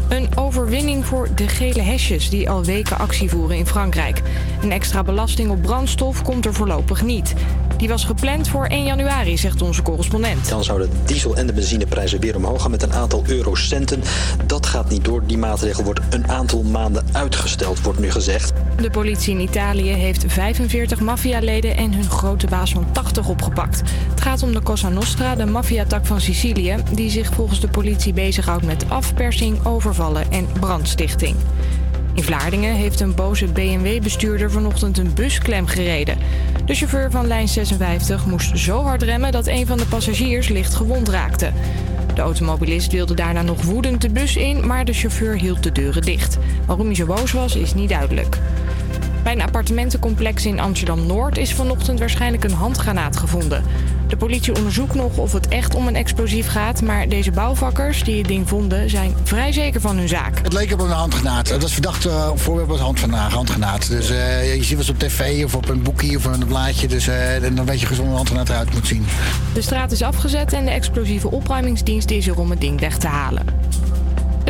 [0.09, 4.23] Een overwinning voor de gele hesjes die al weken actie voeren in Frankrijk.
[4.63, 7.35] Een extra belasting op brandstof komt er voorlopig niet.
[7.77, 10.49] Die was gepland voor 1 januari, zegt onze correspondent.
[10.49, 14.03] Dan zouden de diesel- en de benzineprijzen weer omhoog gaan met een aantal eurocenten.
[14.47, 15.23] Dat gaat niet door.
[15.27, 18.53] Die maatregel wordt een aantal maanden uitgesteld, wordt nu gezegd.
[18.83, 23.83] De politie in Italië heeft 45 maffialeden en hun grote baas van 80 opgepakt.
[24.11, 28.13] Het gaat om de Cosa Nostra, de maffiatak van Sicilië, die zich volgens de politie
[28.13, 31.37] bezighoudt met afpersing, overvallen en brandstichting.
[32.15, 36.19] In Vlaardingen heeft een boze BMW-bestuurder vanochtend een bus klem gereden.
[36.65, 40.75] De chauffeur van lijn 56 moest zo hard remmen dat een van de passagiers licht
[40.75, 41.53] gewond raakte.
[42.15, 46.03] De automobilist wilde daarna nog woedend de bus in, maar de chauffeur hield de deuren
[46.03, 46.39] dicht.
[46.67, 48.39] Waarom hij zo boos was, is niet duidelijk.
[49.23, 53.65] Bij een appartementencomplex in Amsterdam-Noord is vanochtend waarschijnlijk een handgranaat gevonden.
[54.09, 58.19] De politie onderzoekt nog of het echt om een explosief gaat, maar deze bouwvakkers die
[58.19, 60.39] het ding vonden zijn vrij zeker van hun zaak.
[60.43, 61.49] Het leek op een handgranaat.
[61.49, 63.33] Dat is verdacht uh, voorbeeld als handgranaat.
[63.33, 63.89] handgranaat.
[63.89, 66.89] Dus eh, je ziet wel eens op tv of op een boekje of een blaadje.
[66.89, 67.17] Dus eh,
[67.55, 69.07] dan weet je gezond een handgranaat eruit moet zien.
[69.55, 73.07] De straat is afgezet en de explosieve opruimingsdienst is er om het ding weg te
[73.07, 73.45] halen.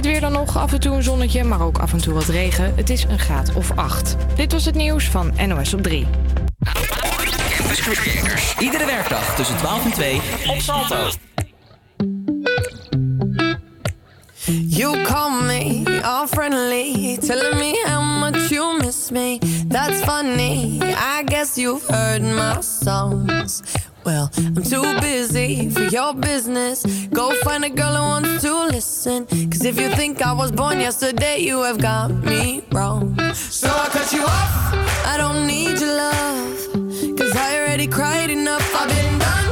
[0.09, 2.73] Weer dan nog, af en toe een zonnetje, maar ook af en toe wat regen.
[2.77, 4.17] Het is een graad of 8.
[4.37, 6.07] Dit was het nieuws van NOS op 3.
[7.57, 8.55] Campus Creators.
[8.59, 11.11] Iedere werkdag tussen 12 en 2 op Salto.
[14.69, 19.39] You call me all friendly, telling me how much you miss me.
[19.69, 20.79] That's funny.
[20.83, 23.63] I guess you've heard my songs.
[24.09, 26.83] Well, I'm too busy for your business.
[27.09, 29.27] Go find a girl who wants to listen.
[29.27, 33.19] Cause if you think I was born yesterday, you have got me wrong.
[33.35, 34.53] So I cut you off.
[35.05, 37.19] I don't need your love.
[37.19, 38.65] Cause I already cried enough.
[38.75, 39.47] I've been done.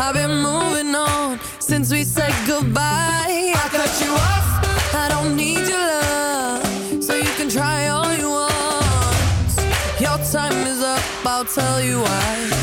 [0.00, 3.52] I've been moving on since we said goodbye.
[3.62, 4.94] I cut you off.
[4.94, 7.04] I don't need your love.
[7.04, 10.00] So you can try all you want.
[10.00, 11.02] Your time is up.
[11.26, 12.57] I'll tell you why.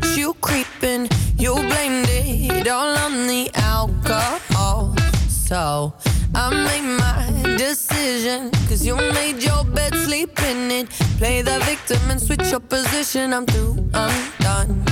[0.00, 1.08] Friend you creeping.
[1.38, 4.94] You blamed it all on the alcohol.
[5.28, 5.94] So
[6.34, 8.50] I made my decision.
[8.68, 10.90] Cause you made your bed, sleep in it.
[11.18, 13.32] Play the victim and switch your position.
[13.32, 14.84] I'm through, I'm done.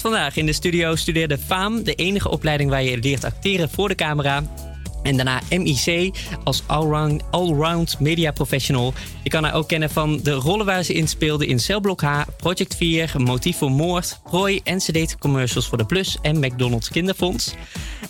[0.00, 3.94] Vandaag in de studio studeerde FAAM, de enige opleiding waar je leert acteren voor de
[3.94, 4.42] camera.
[5.02, 6.10] En daarna MIC
[6.44, 8.94] als allround, allround media professional.
[9.22, 12.22] Je kan haar ook kennen van de rollen waar ze in speelde in Celblok H,
[12.36, 16.88] Project 4, Motief voor Moord, Prooi en ze deed commercials voor de Plus en McDonald's
[16.88, 17.54] Kinderfonds.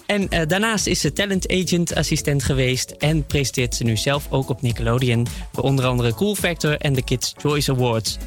[0.07, 4.49] En eh, daarnaast is ze talent agent assistent geweest en presenteert ze nu zelf ook
[4.49, 8.19] op Nickelodeon voor onder andere Cool Factor en de Kids Choice Awards.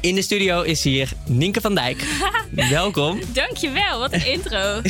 [0.00, 2.04] In de studio is hier Nienke van Dijk.
[2.70, 3.20] Welkom.
[3.32, 4.80] Dankjewel, wat een intro.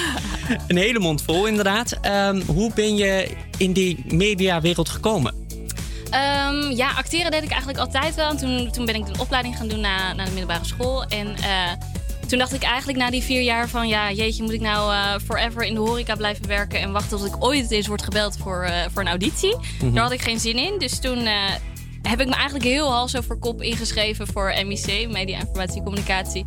[0.68, 1.98] Een hele mond vol, inderdaad.
[2.00, 3.28] Ehm, hoe ben je
[3.58, 5.34] in die mediawereld gekomen?
[6.10, 8.30] Ehm, ja, acteren deed ik eigenlijk altijd wel.
[8.30, 11.04] En toen, toen ben ik een opleiding gaan doen na, na de middelbare school.
[11.04, 11.72] En eh,
[12.26, 13.88] toen dacht ik eigenlijk na die vier jaar van...
[13.88, 16.80] ja, jeetje, moet ik nou eh, forever in de horeca blijven werken...
[16.80, 19.56] en wachten tot ik ooit eens word gebeld voor, eh, voor een auditie.
[19.80, 19.92] Mhm.
[19.92, 20.78] Daar had ik geen zin in.
[20.78, 21.28] Dus toen
[22.08, 26.44] heb ik me eigenlijk heel hals over kop ingeschreven voor MIC, Media Informatie Communicatie.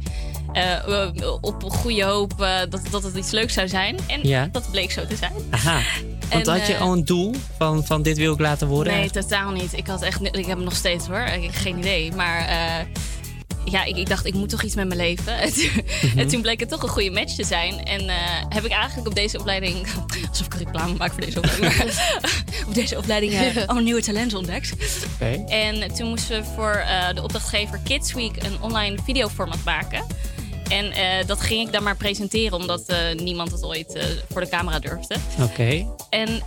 [0.53, 1.07] Eh,
[1.41, 3.97] op goede hoop eh, dat, dat het iets leuks zou zijn.
[4.07, 4.49] En Ja.
[4.51, 5.33] dat bleek zo te zijn.
[5.49, 5.81] Aha.
[6.29, 8.93] Want En, had je al een doel van, van dit wil ik laten worden?
[8.93, 9.77] Nee, totaal niet.
[9.77, 11.21] Ik had echt, ik heb hem nog steeds hoor.
[11.21, 12.11] Ik geen idee.
[12.11, 12.47] Maar
[13.65, 15.37] ja, ik, ik dacht, ik moet toch iets met mijn leven.
[15.39, 15.69] En toen,
[16.01, 16.19] Mhm.
[16.19, 17.83] en toen bleek het toch een goede match te zijn.
[17.85, 18.15] En eh,
[18.49, 19.87] heb ik eigenlijk op deze opleiding...
[20.29, 21.75] Alsof ik reclame maak voor deze opleiding.
[21.75, 24.73] maar op deze opleiding allemaal nieuwe talenten ontdekt.
[25.47, 30.05] En toen moesten we voor eh, de opdrachtgever Kids Week een online videoformat maken.
[30.69, 34.41] En eh, dat ging ik dan maar presenteren, omdat eh, niemand het ooit eh, voor
[34.41, 35.15] de camera durfde.
[35.41, 35.87] Oké.
[36.09, 36.41] En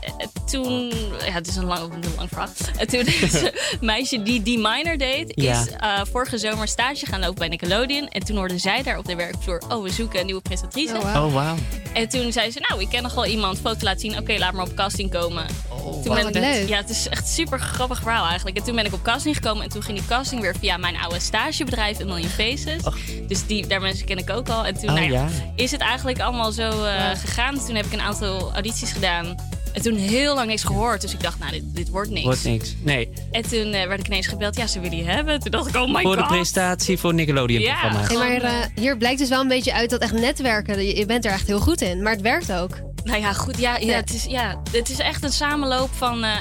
[0.51, 0.93] toen,
[1.25, 2.49] ja, het is een lang, een lang verhaal.
[2.87, 5.61] Toen is een meisje die die minor deed, Ja.
[5.61, 5.67] is
[6.11, 8.09] vorige zomer stage gaan lopen bij Nickelodeon.
[8.09, 10.95] En toen hoorde zij daar op de werkvloer, oh, we zoeken een nieuwe presentatrice.
[10.97, 11.57] Oh, wauw.
[11.93, 14.19] En toen zei ze, nou, ik ken nog wel iemand, foto laten zien.
[14.19, 15.47] Oké, laat maar op casting komen.
[15.83, 16.69] Toen wat ben ik, leuk.
[16.69, 18.57] Ja, het is echt een super grappig verhaal eigenlijk.
[18.57, 19.63] En toen ben ik op casting gekomen.
[19.65, 22.83] En toen ging die casting weer via mijn oude stagebedrijf, A Million Faces.
[23.29, 24.67] Dus die, daar mensen ken ik ook al.
[24.67, 25.29] En toen Oh, nou ja, ja.
[25.57, 27.65] is het eigenlijk allemaal zo eh, gegaan.
[27.67, 29.37] Toen heb ik een aantal audities gedaan.
[29.73, 31.01] En toen heel lang niks gehoord.
[31.01, 32.25] Dus ik dacht, nou, dit, dit wordt niks.
[32.25, 32.75] Wordt niks.
[32.83, 33.09] Nee.
[33.31, 34.57] En toen eh, werd ik ineens gebeld.
[34.57, 35.41] Ja, ze willen je hebben.
[35.41, 36.31] Toen dacht ik, oh my voor de god.
[36.31, 38.01] presentatie voor Nickelodeon-programma.
[38.01, 41.25] Hey, maar eh, hier blijkt dus wel een beetje uit dat echt netwerken, je bent
[41.25, 42.03] er echt heel goed in.
[42.03, 42.92] Maar het werkt ook.
[43.05, 43.59] Nou ja, goed.
[43.59, 46.25] Ja, ja, Het, is, ja het is echt een samenloop van.
[46.25, 46.37] eh,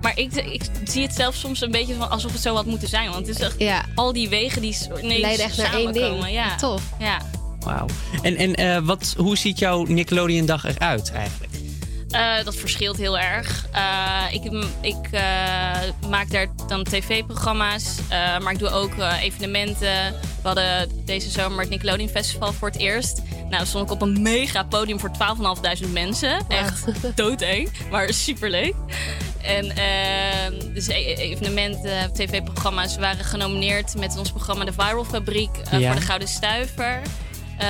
[0.00, 2.88] maar ik, ik zie het zelf soms een beetje van alsof het zo had moeten
[2.88, 3.10] zijn.
[3.10, 6.20] Want het is echt al die wegen die ineens Leiden echt naar één samenkomen.
[6.22, 6.34] ding.
[6.34, 6.56] Ja.
[6.56, 6.82] Tof.
[6.98, 7.18] Ja.
[7.60, 7.86] Wauw.
[8.22, 11.52] En, en eh, wat, hoe ziet jouw Nickelodeon-dag eruit eigenlijk?
[12.10, 13.66] Eh, dat verschilt heel erg.
[13.72, 14.42] Eh, ik
[14.80, 15.20] ik eh,
[16.08, 17.98] maak daar dan tv-programma's,
[18.42, 20.14] maar ik doe ook evenementen.
[20.42, 23.22] We hadden deze zomer het Nickelodeon Festival voor het eerst.
[23.50, 26.44] Nou, stond ik op een mega podium voor 12.500 mensen.
[26.48, 26.84] Echt
[27.16, 28.74] doodeng, maar superleuk.
[29.42, 35.86] En eh, dus e- evenementen, tv-programma's waren genomineerd met ons programma De Viral Fabriek Ja.
[35.90, 37.02] voor de Gouden Stuiver.
[37.58, 37.66] Eh,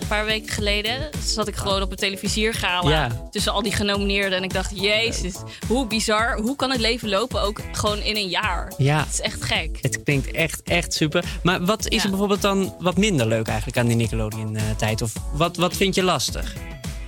[0.00, 3.28] een paar weken geleden zat ik gewoon op een televisiergala Ja.
[3.30, 4.38] tussen al die genomineerden.
[4.38, 5.34] En ik dacht, jezus,
[5.68, 6.38] hoe bizar.
[6.40, 8.72] Hoe kan het leven lopen ook gewoon in een jaar?
[8.78, 8.98] Ja.
[8.98, 9.78] Het is echt gek.
[9.80, 11.24] Het klinkt echt, echt super.
[11.42, 12.02] Maar wat is Ja.
[12.04, 15.02] er bijvoorbeeld dan wat minder leuk eigenlijk aan die Nickelodeon-tijd?
[15.02, 16.54] Of wat, wat vind je lastig?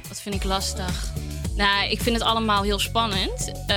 [0.08, 1.12] Wat vind ik lastig?
[1.56, 3.52] Nou, ik vind het allemaal heel spannend.
[3.66, 3.76] Eh,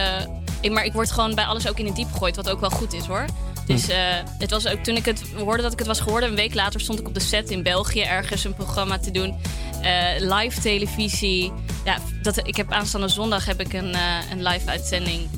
[0.61, 2.69] ik, maar ik word gewoon bij alles ook in het diep gegooid, wat ook wel
[2.69, 3.25] goed is hoor.
[3.65, 3.97] Dus eh,
[4.39, 6.79] het was ook toen ik het hoorde dat ik het was geworden, een week later
[6.79, 9.35] stond ik op de set in België ergens een programma te doen.
[9.81, 11.51] Eh, live televisie.
[11.85, 15.29] Ja, dat, ik heb aanstaande zondag heb ik een, eh, een live uitzending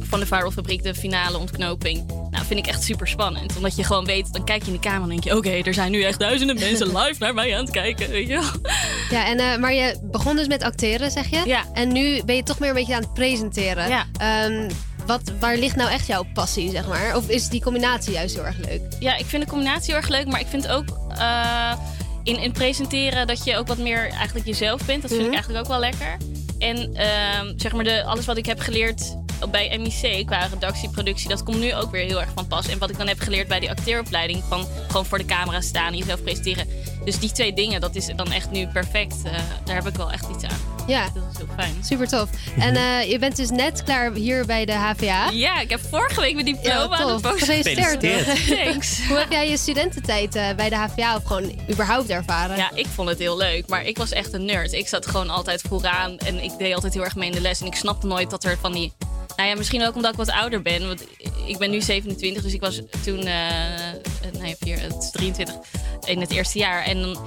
[0.00, 2.06] van de Viral Fabriek, de finale ontknoping.
[2.30, 3.56] Nou, vind ik echt super spannend.
[3.56, 5.36] Omdat je gewoon weet, dan kijk je in de camera en denk je...
[5.36, 8.10] oké, er zijn nu echt duizenden mensen live naar mij aan het kijken.
[8.10, 8.72] Weet je wel?
[9.10, 11.42] Ja, en, maar je begon dus met acteren, zeg je?
[11.44, 11.64] Ja.
[11.72, 13.88] En nu ben je toch meer een beetje aan het presenteren.
[13.88, 14.06] Ja.
[14.18, 14.70] Ehm,
[15.10, 17.16] wat, waar ligt nou echt jouw passie, zeg maar?
[17.16, 18.80] Of is die combinatie juist heel erg leuk?
[18.98, 20.26] Ja, ik vind de combinatie heel erg leuk.
[20.26, 20.84] Maar ik vind ook
[21.18, 21.72] eh,
[22.22, 25.02] in, in presenteren dat je ook wat meer eigenlijk jezelf bent.
[25.02, 25.28] Dat vind Mhm.
[25.30, 26.16] ik eigenlijk ook wel lekker.
[26.58, 29.16] En ehm, zeg maar, de, alles wat ik heb geleerd
[29.50, 32.68] bij MIC qua redactie, productie, dat komt nu ook weer heel erg van pas.
[32.68, 35.96] En wat ik dan heb geleerd bij die acteeropleiding, van gewoon voor de camera staan,
[35.96, 36.66] jezelf presenteren.
[37.04, 39.14] Dus die twee dingen, dat is dan echt nu perfect.
[39.24, 39.32] Eh,
[39.64, 40.58] daar heb ik wel echt iets aan.
[40.86, 41.08] Ja.
[41.14, 41.74] Dat is heel fijn.
[41.84, 42.28] Super tof.
[42.58, 45.30] En eh, je bent dus net klaar hier bij de HVA.
[45.30, 47.38] Ja, ik heb vorige week mijn diploma Ja, aan de post.
[47.44, 48.00] Gefeliciteerd.
[48.64, 49.06] Thanks.
[49.08, 52.56] Hoe heb jij je studententijd eh, bij de HVA of gewoon überhaupt ervaren?
[52.56, 54.72] Ja, ik vond het heel leuk, maar ik was echt een nerd.
[54.72, 57.60] Ik zat gewoon altijd vooraan en ik deed altijd heel erg mee in de les.
[57.60, 58.92] En ik snapte nooit dat er van die...
[59.36, 60.86] Nou ja, misschien ook omdat ik wat ouder ben.
[60.86, 61.04] Want
[61.46, 63.18] ik ben nu 27, dus ik was toen...
[63.26, 63.44] eh
[64.40, 65.54] nee, vier, het is 23
[66.04, 66.86] in het eerste jaar.
[66.90, 67.18] En dan,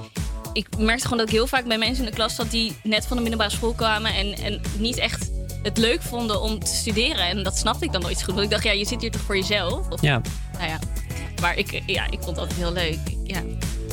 [0.52, 2.50] ik merkte gewoon dat ik heel vaak bij mensen in de klas zat...
[2.50, 5.30] die net van de middelbare school kwamen en, en niet echt
[5.62, 7.28] het leuk vonden om te studeren.
[7.28, 8.34] En dat snapte ik dan nooit zo goed.
[8.34, 9.90] Want ik dacht, ja, je zit hier toch voor jezelf?
[9.90, 10.20] Of, Ja.
[10.52, 10.78] Nou ja,
[11.40, 12.98] maar ik, ja, ik vond altijd heel leuk.
[13.24, 13.42] Ja.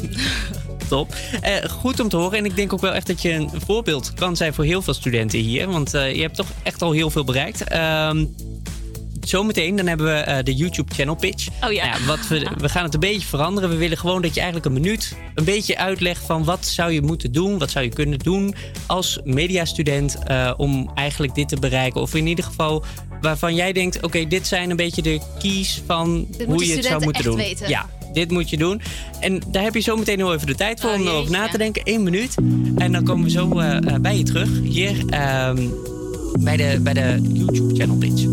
[0.90, 1.16] Top.
[1.42, 2.38] Eh, goed om te horen.
[2.38, 4.94] En ik denk ook wel echt dat je een voorbeeld kan zijn voor heel veel
[4.94, 5.68] studenten hier.
[5.68, 7.64] Want eh, je hebt toch echt al heel veel bereikt.
[7.64, 8.26] Ehm,
[9.28, 11.48] zometeen dan hebben we eh, de YouTube channel pitch.
[11.64, 11.90] Oh ja.
[11.90, 13.70] Nou wat we, we gaan het een beetje veranderen.
[13.70, 17.02] We willen gewoon dat je eigenlijk een minuut een beetje uitlegt van wat zou je
[17.02, 18.56] moeten doen, wat zou je kunnen doen
[18.88, 22.02] als mediastudent eh, om eigenlijk dit te bereiken.
[22.02, 22.84] Of in ieder geval
[23.22, 27.04] waarvan jij denkt, oké, dit zijn een beetje de keys van hoe je het zou
[27.04, 27.36] moeten echt doen.
[27.38, 27.70] weten.
[27.70, 28.82] Ja, dit moet je doen.
[29.20, 31.48] En daar heb je zo meteen heel even de tijd voor Oh, om erover na
[31.48, 31.82] te denken.
[31.86, 32.36] Eén minuut.
[32.76, 34.50] En dan komen we zo eh, bij je terug.
[34.64, 35.68] Hier ehm,
[36.40, 38.31] bij, de, bij de YouTube channel pitch.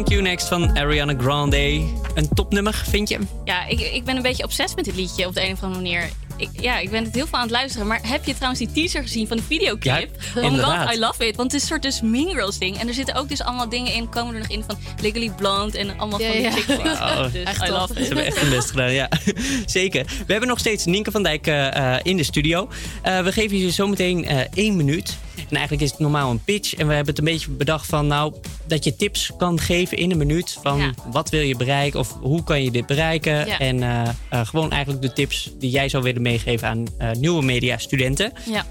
[0.00, 1.84] Thank You Next van Ariana Grande.
[2.14, 3.18] Een topnummer, vind je?
[3.44, 5.82] Ja, ik, ik ben een beetje obsessief met dit liedje op de een of andere
[5.82, 6.10] manier.
[6.36, 7.86] Ik, ja, ik ben het heel veel aan het luisteren.
[7.86, 10.10] Maar heb je trouwens die teaser gezien van de videoclip?
[10.34, 10.86] Ja, oh inderdaad.
[10.88, 11.36] god, I love it.
[11.36, 12.78] Want het is een soort dus Mean Girls ding.
[12.78, 14.08] En er zitten ook dus allemaal dingen in.
[14.08, 16.50] Komen er nog in van Legally Blonde en allemaal Ja, van die ja.
[16.50, 16.98] chicks.
[16.98, 17.30] Wauw.
[17.30, 17.78] Dus Echt I tof.
[17.78, 18.06] love Ze it.
[18.06, 19.08] hebben echt hun best gedaan, ja.
[19.66, 20.04] Zeker.
[20.04, 22.68] We hebben nog steeds Nienke van Dijk eh, eh, in de studio.
[23.02, 25.16] Eh, we geven je zometeen eh één minuut.
[25.36, 26.74] En eigenlijk is het normaal een pitch.
[26.74, 28.06] En we hebben het een beetje bedacht van...
[28.06, 28.34] nou,
[28.70, 30.58] dat je tips kan geven in een minuut...
[30.62, 30.92] van Ja.
[31.06, 33.46] wat wil je bereiken of hoe kan je dit bereiken.
[33.46, 33.58] Ja.
[33.58, 36.68] En eh, eh, gewoon eigenlijk de tips die jij zou willen meegeven...
[36.68, 38.32] aan eh, nieuwe mediastudenten.
[38.50, 38.64] Ja,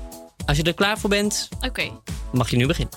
[0.45, 1.91] Als je er klaar voor bent, oké.
[2.31, 2.93] mag je nu beginnen.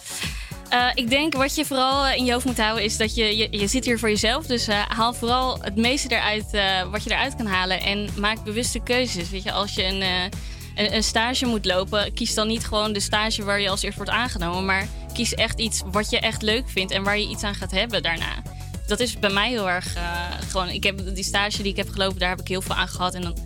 [0.94, 3.66] Ik denk wat je vooral in je hoofd moet houden is dat je, je, je
[3.66, 4.46] zit hier voor jezelf.
[4.46, 6.46] Dus haal vooral het meeste eruit
[6.90, 7.80] wat je eruit kan halen.
[7.80, 9.30] En maak bewuste keuzes.
[9.30, 10.30] Weet je, als je een,
[10.74, 13.96] een, een stage moet lopen, kies dan niet gewoon de stage waar je als eerst
[13.96, 14.64] wordt aangenomen.
[14.64, 17.70] Maar kies echt iets wat je echt leuk vindt en waar je iets aan gaat
[17.70, 18.42] hebben daarna.
[18.86, 20.02] Dat is bij mij heel erg eh,
[20.48, 20.68] gewoon.
[20.68, 23.14] Ik heb die stage die ik heb gelopen, daar heb ik heel veel aan gehad.
[23.14, 23.36] En dan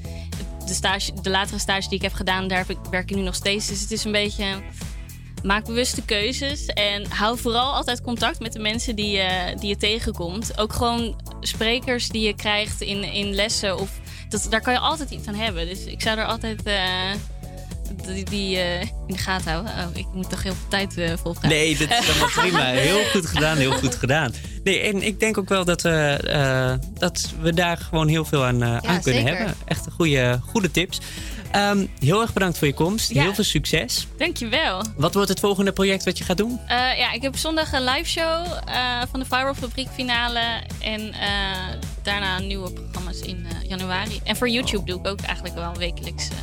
[0.66, 3.23] de, stage, de latere stage die ik heb gedaan, daar heb ik, werk ik nu
[3.23, 3.66] nog steeds.
[3.66, 4.44] Dus het is een beetje.
[5.43, 9.77] Maak bewuste keuzes en hou vooral altijd contact met de mensen die je, die je
[9.77, 10.59] tegenkomt.
[10.59, 13.78] Ook gewoon sprekers die je krijgt in, in lessen.
[13.78, 13.90] Of
[14.43, 15.67] dat, daar kan je altijd iets aan hebben.
[15.67, 16.81] Dus ik zou er altijd eh,
[18.07, 19.73] die, die eh, in de gaten houden.
[19.73, 21.49] Oh, ik moet toch heel veel tijd eh volgen.
[21.49, 22.65] Nee, dat is helemaal prima.
[22.89, 24.33] Heel goed gedaan, heel goed gedaan.
[24.65, 28.65] Nee, en ik denk ook wel dat, we, dat we daar gewoon heel veel aan,
[28.65, 29.37] aan kunnen zeker.
[29.37, 29.55] hebben.
[29.65, 31.01] Echt goede, goede tips.
[31.51, 33.13] Ehm, heel erg bedankt voor je komst.
[33.13, 33.23] Ja.
[33.23, 34.07] Heel veel succes.
[34.19, 34.83] Dankjewel.
[34.97, 36.61] Wat wordt het volgende project wat je gaat doen?
[36.69, 38.47] Ja, ik heb zondag een live show
[39.11, 40.63] van de Viral Fabriek finale.
[40.81, 41.15] En
[42.03, 42.71] daarna nieuwe
[43.20, 44.20] in eh, januari.
[44.24, 46.36] En voor YouTube doe ik ook eigenlijk wel wekelijks eh,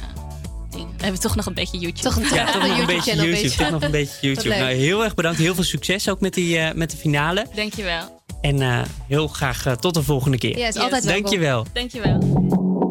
[0.69, 0.93] dingen.
[0.97, 2.09] We hebben toch nog een beetje YouTube.
[2.09, 3.69] Toch, ja, toch nog een, beetje YouTube.
[3.69, 4.55] Nog een beetje YouTube.
[4.55, 5.37] Nou, heel erg bedankt.
[5.37, 7.45] Heel veel succes ook met, die, eh, met de finale.
[7.55, 8.21] Dankjewel.
[8.41, 10.57] En heel graag tot de volgende keer.
[10.57, 11.23] Ja, yes, altijd welkom.
[11.23, 11.65] Dankjewel.
[11.73, 12.82] Dankjewel.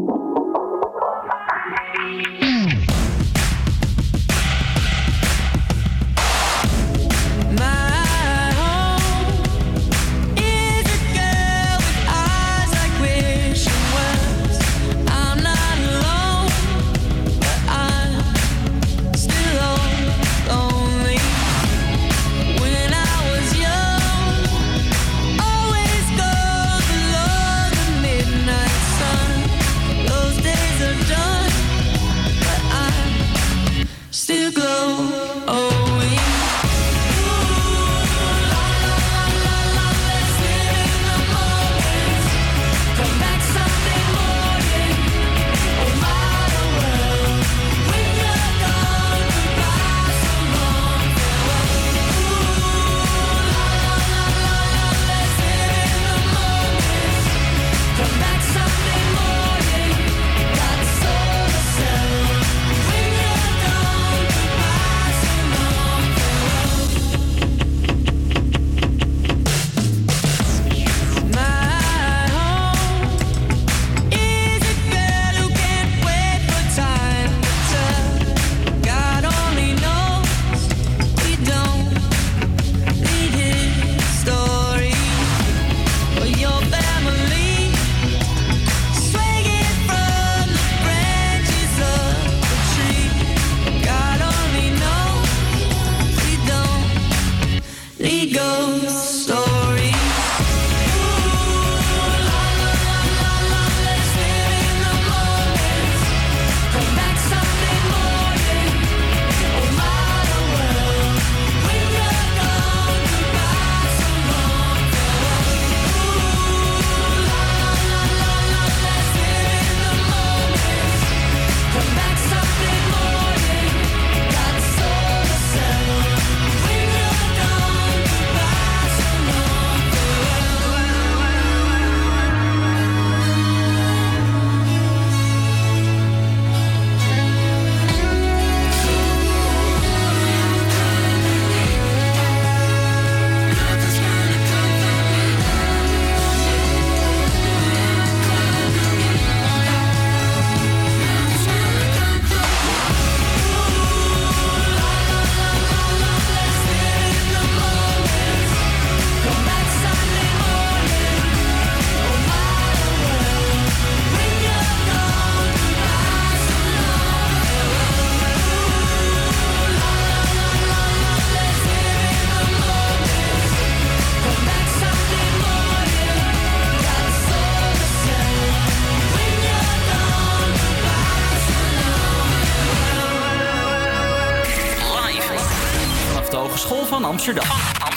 [186.56, 187.44] School van Amsterdam.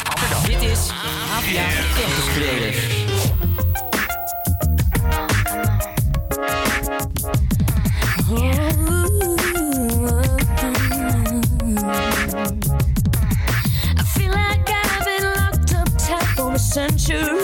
[0.03, 0.44] Amsterdam.
[0.45, 2.34] Dit is HVA Campus
[16.76, 17.34] century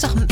[0.00, 0.29] 40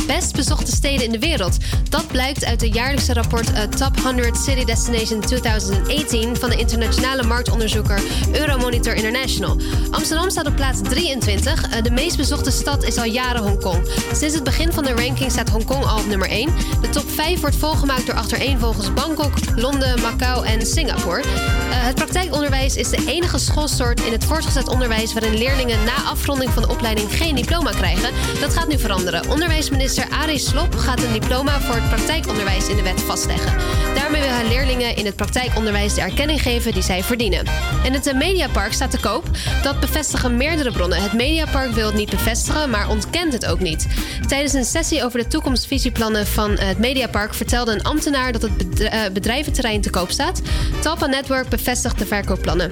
[1.03, 1.57] in de wereld.
[1.89, 7.23] Dat blijkt uit het jaarlijkse rapport eh, Top 100 City Destination 2018 van de internationale
[7.23, 8.01] marktonderzoeker
[8.33, 9.57] Euromonitor International.
[9.91, 11.63] Amsterdam staat op plaats 23.
[11.63, 13.89] Eh, de meest bezochte stad is al jaren Hongkong.
[14.13, 16.51] Sinds het begin van de ranking staat Hongkong al op nummer 1.
[16.81, 21.21] De top 5 wordt volgemaakt door achtereenvolgens Bangkok, Londen, Macau en Singapore.
[21.21, 21.27] Eh,
[21.71, 26.63] het praktijkonderwijs is de enige schoolsoort in het voortgezet onderwijs waarin leerlingen na afronding van
[26.63, 28.11] de opleiding geen diploma krijgen.
[28.41, 29.31] Dat gaat nu veranderen.
[29.31, 33.57] Onderwijsminister Arie Slob gaat een diploma voor het praktijkonderwijs in de wet vastleggen.
[33.95, 37.47] Daarmee wil hij leerlingen in het praktijkonderwijs de erkenning geven die zij verdienen.
[37.85, 39.25] En het Mediapark staat te koop.
[39.63, 41.03] Dat bevestigen meerdere bronnen.
[41.03, 43.87] Het Mediapark wil het niet bevestigen, maar ontkent het ook niet.
[44.27, 48.81] Tijdens een sessie over de toekomstvisieplannen van eh, het Mediapark vertelde een ambtenaar dat het
[48.81, 50.43] eh, bedrijventerrein te koop staat.
[50.81, 52.71] Talpa Network bevestigt de verkoopplannen.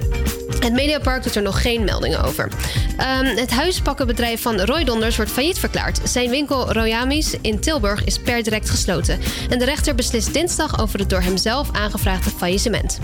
[0.59, 2.49] Het Mediapark doet er nog geen meldingen over.
[2.97, 5.99] Ehm, het huispakkenbedrijf van Roy Donders wordt failliet verklaard.
[6.03, 9.19] Zijn winkel Royamis in Tilburg is per direct gesloten.
[9.49, 12.99] En de rechter beslist dinsdag over het door hemzelf aangevraagde faillissement.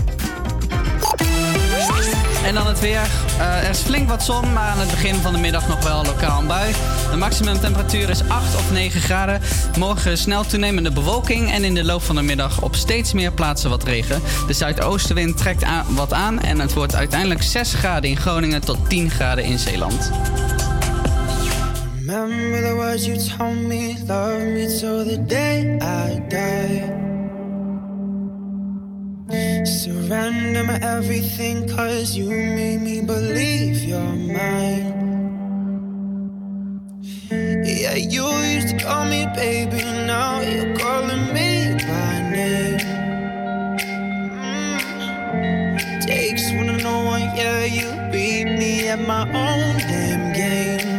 [2.44, 3.06] En dan het weer.
[3.38, 6.04] Eh, er is flink wat zon, maar aan het begin van de middag nog wel
[6.04, 6.74] lokaal een bui.
[7.10, 9.40] De maximumtemperatuur is 8 of 9 graden.
[9.78, 13.70] Morgen snel toenemende bewolking en in de loop van de middag op steeds meer plaatsen
[13.70, 14.22] wat regen.
[14.46, 18.78] De zuidoostenwind trekt aan, wat aan en het wordt uiteindelijk 6 graden in Groningen tot
[18.88, 20.10] 10 graden in Zeeland.
[22.06, 24.66] Remember the you told me, me
[25.04, 27.13] the day I die.
[29.64, 34.92] Surrender my everything, cause you made me believe you're mine.
[37.30, 42.78] Yeah, you used to call me baby, now you're calling me by name.
[44.36, 46.06] Mm.
[46.06, 50.90] Takes one to know one, yeah, you beat me at my own damn game.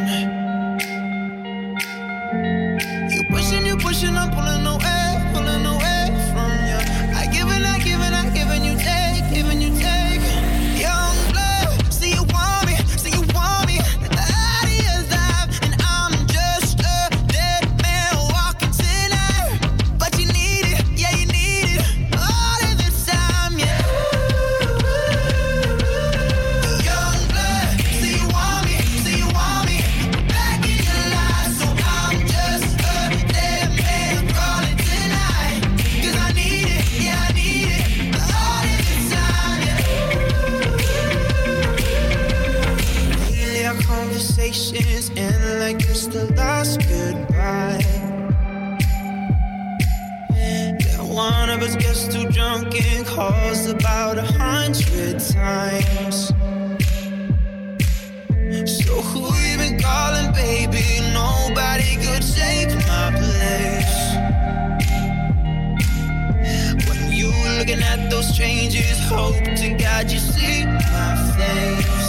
[3.11, 4.94] You pushing, you pushing, I'm pulling away,
[52.63, 56.27] gets too drunk and calls about a hundred times.
[58.69, 61.01] So who you been calling, baby?
[61.13, 64.15] Nobody could take my place.
[66.87, 72.04] When you looking at those strangers, hope to God you see my face.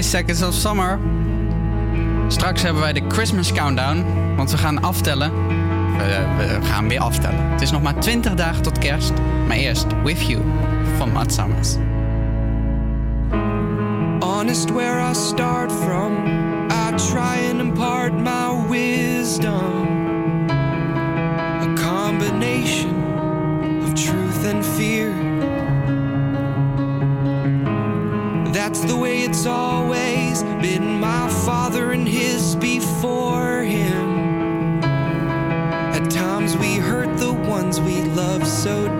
[0.00, 0.98] 5 Seconds of Summer.
[2.28, 4.04] Straks hebben wij de Christmas Countdown,
[4.36, 5.32] want we gaan aftellen.
[5.96, 7.50] We, we gaan weer aftellen.
[7.50, 9.12] Het is nog maar 20 dagen tot kerst.
[9.46, 10.42] Maar eerst With You
[10.96, 11.76] van Matt Summers.
[14.20, 16.12] honest where I start from.
[16.70, 20.48] I try and impart my wisdom.
[21.60, 22.94] A combination
[23.82, 25.29] of truth and fear.
[28.70, 31.00] That's the way it's always been.
[31.00, 34.80] My father and his before him.
[34.84, 38.99] At times we hurt the ones we love so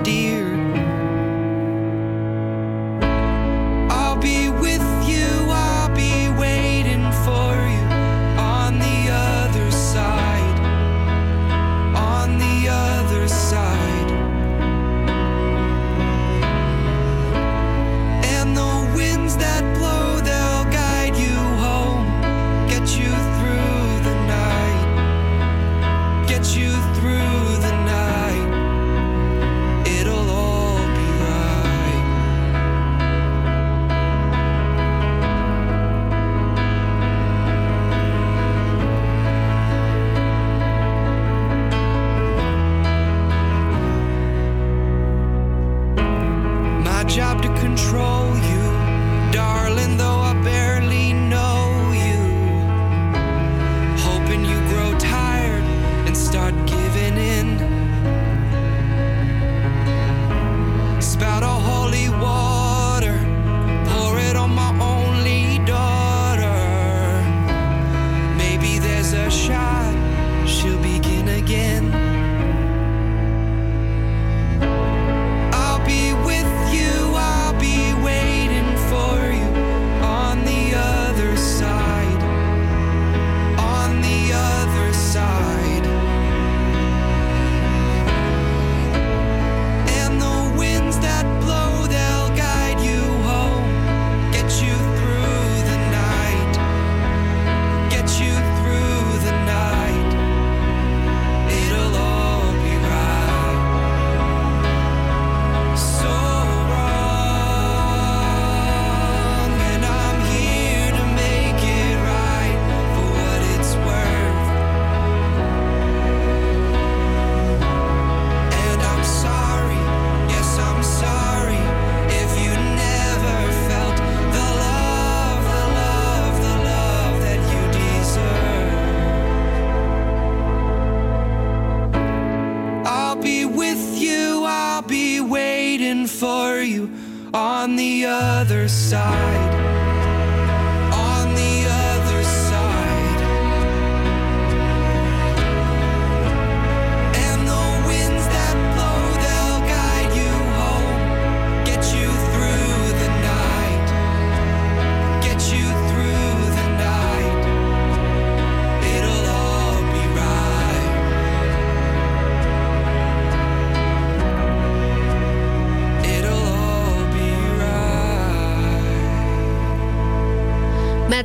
[137.71, 139.60] on the other side.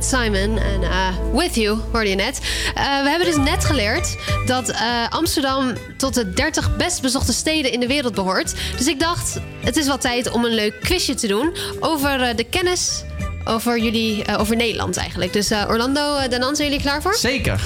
[0.06, 2.40] Simon en eh, With You hoorde je net.
[2.74, 4.16] Eh, we hebben dus net geleerd
[4.46, 4.78] dat eh,
[5.08, 8.54] Amsterdam tot de 30 best bezochte steden in de wereld behoort.
[8.76, 12.44] Dus ik dacht, het is wel tijd om een leuk quizje te doen over de
[12.44, 13.04] kennis
[13.44, 15.32] over jullie, over Nederland eigenlijk.
[15.32, 17.14] Dus Orlando, uh, Danan, zijn jullie klaar voor?
[17.14, 17.60] Zeker.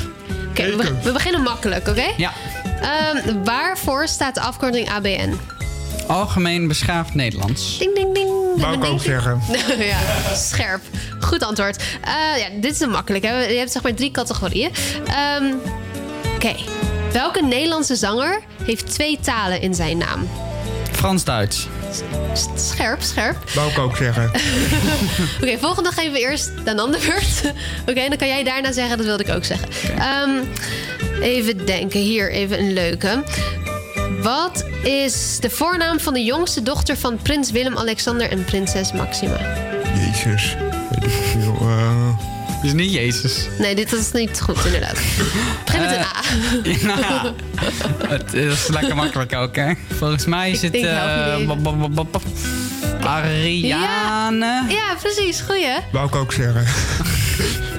[0.51, 2.07] Oké, we, we beginnen makkelijk, oké?
[2.17, 2.33] Ja.
[2.81, 5.35] Ehm, waarvoor staat de afkorting ABN?
[6.07, 7.79] Algemeen beschaafd Nederlands.
[7.79, 8.30] Ding, ding, ding.
[8.61, 9.41] Wou ik ook zeggen.
[9.93, 9.99] ja,
[10.35, 10.81] scherp.
[11.21, 11.83] Goed antwoord.
[12.05, 13.25] Eh, ja, dit is een makkelijk.
[13.25, 13.39] Hè?
[13.47, 14.71] Je hebt zeg maar drie categorieën.
[15.07, 15.45] Ehm,
[16.35, 16.55] Oké.
[17.13, 20.29] Welke Nederlandse zanger heeft twee talen in zijn naam?
[20.93, 21.67] Frans-Duits.
[22.57, 23.37] Scherp, scherp.
[23.55, 24.31] Wou ik ook zeggen.
[25.43, 27.53] Oké, volgende geven we eerst de ander beurt.
[27.91, 29.69] Oké, dan kan jij daarna zeggen, dat wilde ik ook zeggen.
[29.99, 30.31] Ehm,
[31.21, 33.23] even denken, hier even een leuke.
[34.23, 39.39] Wat is de voornaam van de jongste dochter van prins Willem-Alexander en prinses Maxima?
[39.95, 40.57] Jezus.
[40.91, 41.57] Weet ik veel.
[41.61, 42.63] eh.
[42.63, 43.47] is niet Jezus.
[43.59, 44.99] Nee, dit is niet goed, inderdaad.
[45.65, 46.23] Begin met een A.
[47.01, 47.35] Ja,
[48.09, 49.73] het is lekker makkelijk ook, hè?
[49.99, 50.73] Volgens mij is het...
[50.73, 51.47] denk, help me eh, even.
[51.63, 52.23] bop, bop, bop, bop.
[53.05, 54.63] Ariane.
[54.69, 55.41] Ja, precies.
[55.41, 55.75] Goeie.
[55.93, 56.65] Wou ik ook zeggen.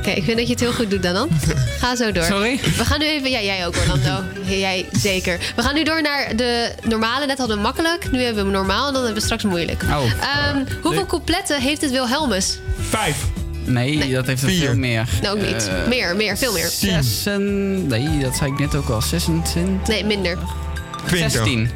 [0.01, 1.29] Oké, ik vind dat je het heel goed doet, dan.
[1.79, 2.23] Ga zo door.
[2.23, 2.59] Sorry?
[2.77, 3.29] We gaan nu even...
[3.31, 4.23] Ja, jij ook, Orlando.
[4.45, 5.39] Jij zeker.
[5.55, 7.25] We gaan nu door naar de normale.
[7.25, 8.11] Net hadden we makkelijk.
[8.11, 9.83] Nu hebben we hem normaal en dan hebben we straks moeilijk.
[9.83, 10.03] Oh.
[10.03, 12.59] Ehm, hoeveel coupletten heeft het Wilhelmus?
[12.89, 13.17] Vijf.
[13.63, 15.07] Nee, dat heeft er veel meer.
[15.21, 15.67] Nou, ook niet.
[15.67, 16.67] Eh, meer, meer, veel meer.
[16.67, 17.87] Zessen...
[17.87, 19.01] Nee, dat zei ik net ook al.
[19.01, 19.87] 26...
[19.87, 20.37] Nee, minder.
[21.13, 21.69] 16.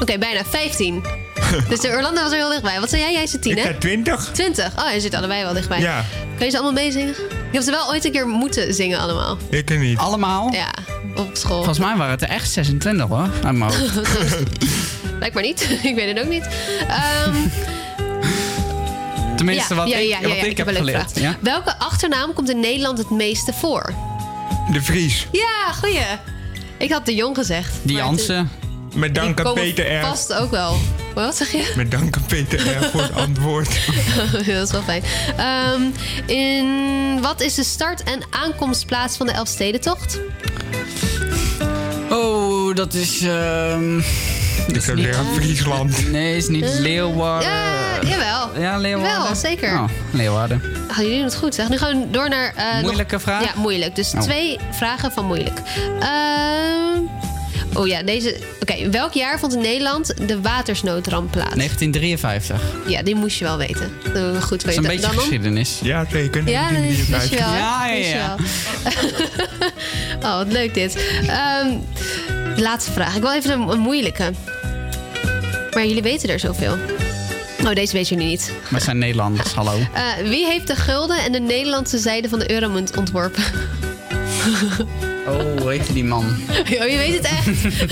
[0.00, 1.04] Oké, bijna 15.
[1.68, 2.80] dus de Orlando was er heel dichtbij.
[2.80, 3.12] Wat zei jij?
[3.12, 3.58] Jij zei 10, hè?
[3.58, 4.30] Ik zei 20.
[4.32, 4.84] 20.
[4.84, 5.80] Oh, je zit allebei wel dichtbij.
[5.80, 6.04] Ja.
[6.36, 7.14] Kan je ze allemaal meezingen?
[7.28, 9.38] Je hebt ze wel ooit een keer moeten zingen allemaal.
[9.50, 9.98] Ik er niet.
[9.98, 10.52] Allemaal?
[10.52, 10.70] Ja,
[11.14, 11.56] op school.
[11.56, 13.28] Volgens mij waren het er echt 26 hoor.
[13.44, 13.72] Uit mijn.
[15.20, 15.68] Lijkt maar niet.
[15.82, 16.48] ik weet het ook niet.
[16.88, 17.36] Ehm,
[19.36, 21.20] Tenminste, ja, wat ja, ik, ja, wat ja, ik, heb geleerd.
[21.40, 23.92] Welke achternaam komt in Nederland het meeste voor?
[24.72, 25.26] De Vries.
[25.32, 26.00] Ja, goeie.
[26.78, 27.72] Ik had de Jong gezegd.
[27.82, 28.50] Die Jansen.
[28.94, 30.00] Met dank aan Peter R.
[30.00, 30.76] Past ook wel.
[31.14, 31.72] Wat zeg je?
[31.76, 32.84] Met dank aan Peter R.
[32.90, 33.68] voor het antwoord.
[34.32, 35.02] dat is wel fijn.
[35.36, 35.82] Ehm,
[36.26, 40.18] in wat is de start- en aankomstplaats van de Elfstedentocht?
[42.10, 43.20] Oh, dat is...
[43.22, 43.98] ehm
[44.72, 46.10] Ik zou zeggen Friesland.
[46.10, 47.48] Nee, is niet Leeuwarden.
[47.50, 48.60] Ja, jawel.
[48.62, 49.12] Ja, Leeuwarden.
[49.18, 49.72] Jawel, zeker.
[49.72, 50.62] Oh, Leeuwarden.
[50.88, 51.68] Ah, jullie doen het goed, zeg.
[51.68, 52.52] Nu gaan we door naar...
[52.56, 53.42] eh, nog- Moeilijke vraag?
[53.44, 53.96] Ja, moeilijk.
[53.96, 54.20] Dus Oh.
[54.20, 55.58] twee vragen van moeilijk.
[56.00, 56.98] Ehm,
[57.74, 58.36] oh ja, deze...
[58.60, 61.54] Oké, welk jaar vond in Nederland de watersnoodramp plaats?
[61.54, 62.60] 1953.
[62.86, 63.92] Ja, die moest je wel weten.
[64.02, 64.84] Dat we goed Dat is weten.
[64.84, 65.18] een beetje Dan om?
[65.18, 65.78] geschiedenis.
[65.82, 66.48] Ja, zeker.
[66.48, 66.70] Ja,
[67.10, 67.54] dat je wel.
[67.54, 68.36] Ja, ja, ja.
[68.36, 69.70] wel.
[70.30, 70.96] oh, wat leuk dit.
[71.26, 71.68] Ehm,
[72.54, 73.16] de laatste vraag.
[73.16, 74.32] Ik wil even een, een moeilijke.
[75.74, 76.76] Maar jullie weten er zoveel.
[77.64, 78.52] Oh, deze weten jullie niet.
[78.70, 79.72] We zijn Nederlanders, hallo.
[79.94, 83.42] Eh, wie heeft de gulden en de Nederlandse zijde van de euromunt ontworpen?
[85.26, 86.24] Oh, hoe heet die man?
[86.80, 87.46] oh, je weet het echt.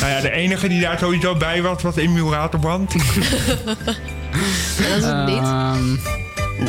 [0.00, 2.92] Nou ja, de enige die daar sowieso bij was, was Emiel Raterband.
[2.92, 2.98] Ja,
[4.88, 5.36] dat is het niet.
[5.36, 5.96] Ehm,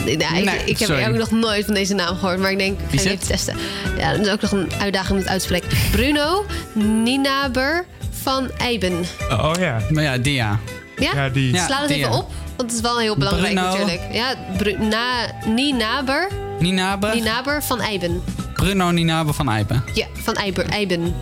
[0.06, 1.08] Nee, nou, ik, nee, ik heb sorry.
[1.08, 3.28] ook nog nooit van deze naam gehoord, maar ik denk, ik Wie ga je even
[3.28, 3.56] testen.
[3.98, 5.70] Ja, dat is ook nog een uitdaging om het uit te spreken.
[5.92, 7.86] Bruno Ninaber
[8.24, 9.06] van Eiben.
[9.30, 9.78] Oh ja.
[9.90, 10.60] maar ja, die ja.
[10.96, 11.12] Ja?
[11.16, 11.58] Ja, die.
[11.58, 12.18] Sla het die, even ja.
[12.18, 13.70] op, want het is wel heel belangrijk Bruno.
[13.70, 14.02] natuurlijk.
[14.12, 16.28] Ja, Bru na Ninaber,
[16.60, 17.16] Ninaber.
[17.16, 18.24] Ninaber van Eiben.
[18.56, 19.84] Bruno Ninaber van Eipen.
[19.94, 21.16] Ja, van Eiber, Eiben.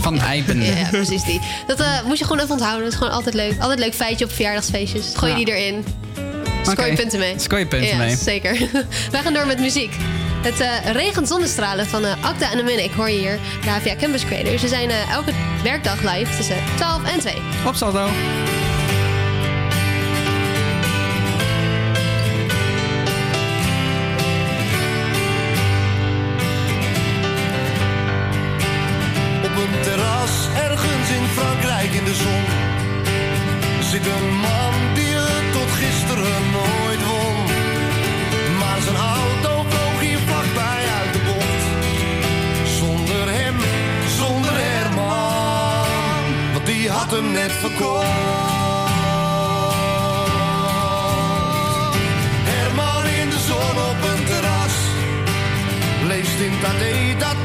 [0.00, 0.62] Van Eipen.
[0.62, 1.40] Ja, ja, precies die.
[1.66, 2.82] Dat eh, moet je gewoon even onthouden.
[2.82, 3.54] Dat is gewoon altijd leuk.
[3.60, 5.12] Altijd leuk feitje op verjaardagsfeestjes.
[5.14, 5.44] Gooi je Ja.
[5.44, 5.84] die erin.
[6.62, 7.00] Scoor je Oké.
[7.00, 7.34] punten mee.
[7.36, 8.16] Scoor je punten ja, mee.
[8.16, 8.58] zeker.
[9.12, 9.92] Wij gaan door met muziek.
[10.42, 13.38] Het eh, regent zonnestralen van eh Acta en Minnik hoor je hier.
[13.62, 14.60] De HVA Campus Creators.
[14.60, 15.32] Ze zijn eh, elke
[15.62, 17.34] werkdag live tussen 12 en 2.
[17.66, 18.08] Op saldo.
[31.38, 32.44] Frankrijk in de zon
[33.80, 37.36] zit een man die het tot gisteren nooit won.
[38.58, 41.64] Maar zijn auto vloog hier vlakbij uit de bocht.
[42.78, 43.56] Zonder hem,
[44.18, 48.06] zonder Herman, want die had hem net verkocht.
[52.50, 54.76] Herman in de zon op een terras
[56.06, 57.36] leest in Tadé dat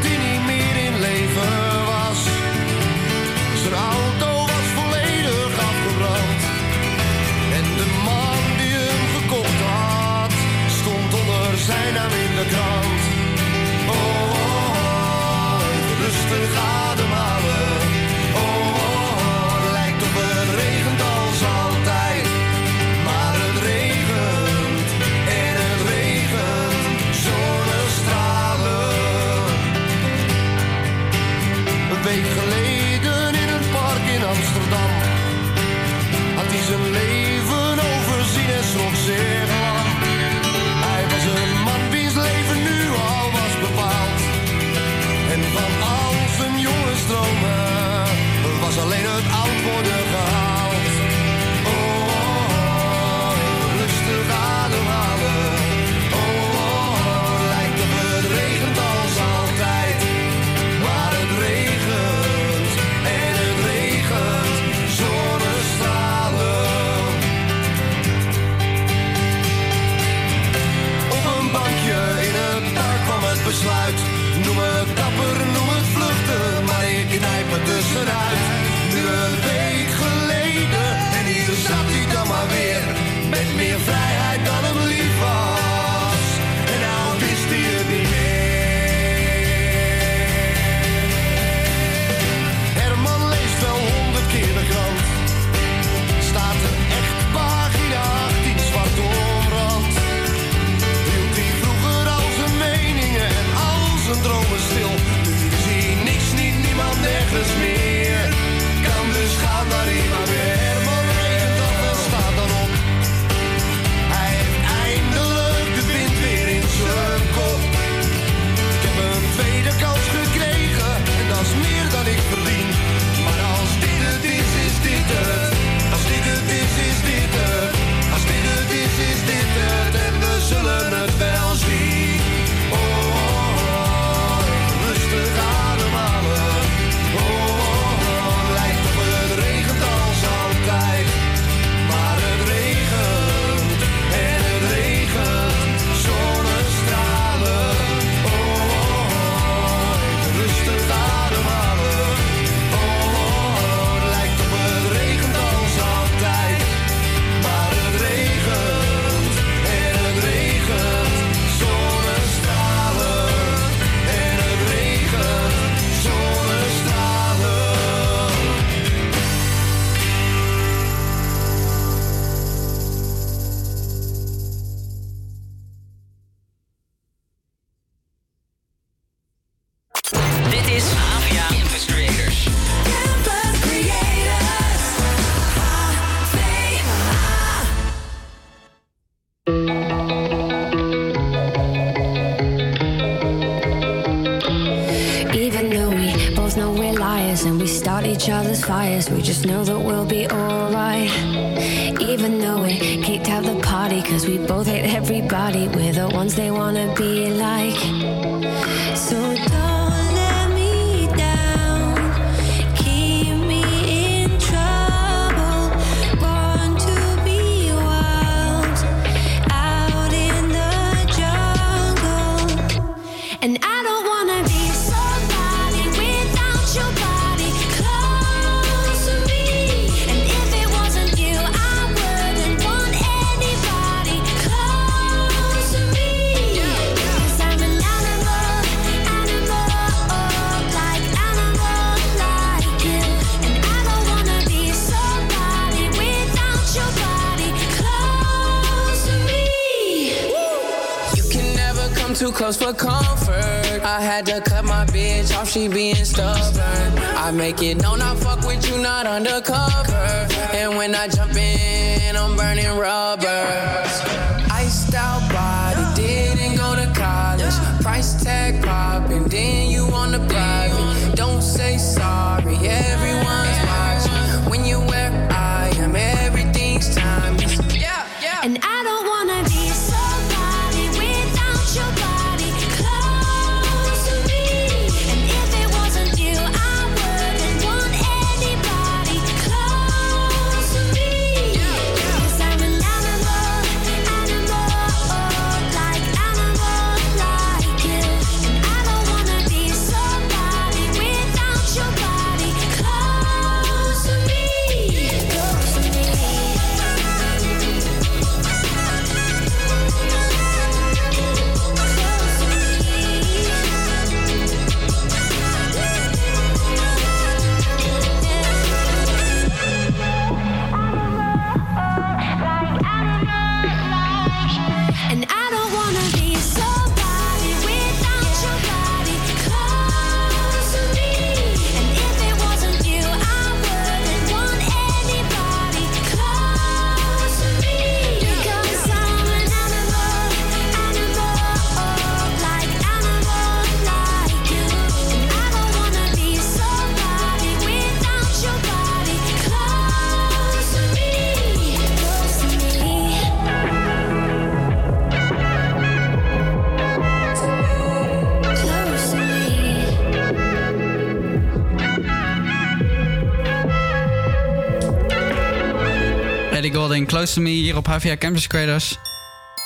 [366.73, 368.97] Golding, Close to Me hier op HVA Campus Creators.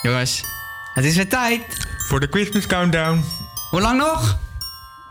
[0.01, 0.43] Jongens,
[0.93, 1.61] het is weer tijd.
[2.07, 3.23] Voor de Christmas Countdown.
[3.69, 4.37] Hoe lang nog?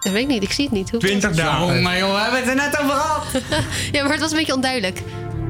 [0.01, 0.90] Dat weet ik niet, ik zie het niet.
[0.90, 1.62] Hoe 20 dagen.
[1.77, 3.24] Oh, maar joh, we hebben het er net over gehad.
[3.93, 5.02] ja, maar het was een beetje onduidelijk.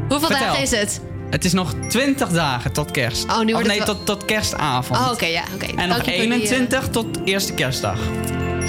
[0.09, 0.39] Hoeveel Vertel.
[0.47, 1.01] dagen is het?
[1.31, 3.24] Het is nog 20 dagen tot kerst.
[3.24, 5.01] Oh, nu Of wordt nee, het wel- tot, tot kerstavond.
[5.01, 5.66] Oh, oké, ja, oké.
[5.66, 7.98] En Dank nog je voor die, eh, 21 tot eerste kerstdag.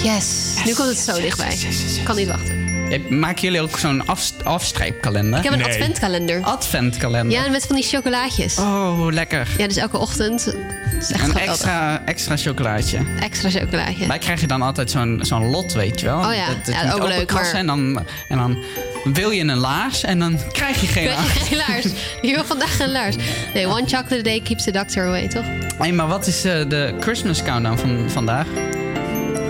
[0.02, 1.58] Yes, nu komt het zo dichtbij.
[2.04, 2.57] kan niet wachten.
[2.90, 5.38] Eh, Maken jullie ook zo'n af, afstreepkalender?
[5.38, 6.42] Ik heb een adventkalender.
[6.42, 7.32] Adventkalender.
[7.40, 8.58] Ja, met van die chocolaatjes.
[8.58, 9.48] Oh, lekker.
[9.58, 10.54] Ja, dus elke ochtend.
[11.00, 12.98] Is echt Een extra, extra chocolaatje.
[13.20, 14.06] Extra chocolaatje.
[14.06, 16.18] Wij krijgen dan altijd zo'n zo'n lot, weet je wel.
[16.18, 18.64] Oh ja, Dat, dat ja, ook leuk, maar- En dan, en dan
[19.04, 21.32] wil je een laars en dan krijg je geen Krijg laars.
[21.34, 21.84] je geen laars.
[22.30, 23.16] Je wil vandaag een laars.
[23.54, 25.44] Nee, one chocolate a day keeps the doctor away, toch?
[25.78, 28.46] Hey, maar wat is eh, de Christmas countdown van vandaag?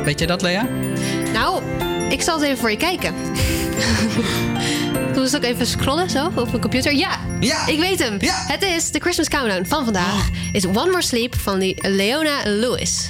[0.04, 0.66] Weet je dat, Lea?
[1.32, 1.62] Nou,
[2.08, 3.14] ik zal het even voor je kijken.
[5.14, 6.94] Doe eens ook even scrollen zo op mijn computer.
[6.94, 7.66] Ja, ja.
[7.66, 8.18] ik weet hem.
[8.22, 10.28] Het is de Christmas Countdown van vandaag.
[10.52, 13.08] Is One More Sleep van die Leona Lewis.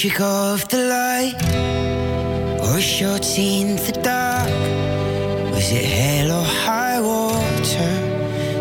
[0.00, 1.36] Trick of the light?
[2.64, 4.48] Or a shot in the dark?
[5.52, 7.92] Was it hell or high water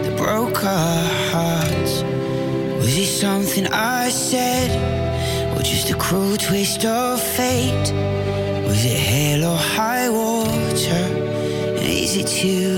[0.04, 2.04] that broke our hearts?
[2.82, 4.70] Was it something I said?
[5.56, 7.90] Or just a cruel twist of fate?
[8.68, 11.06] Was it hell or high water?
[11.80, 12.69] And is it too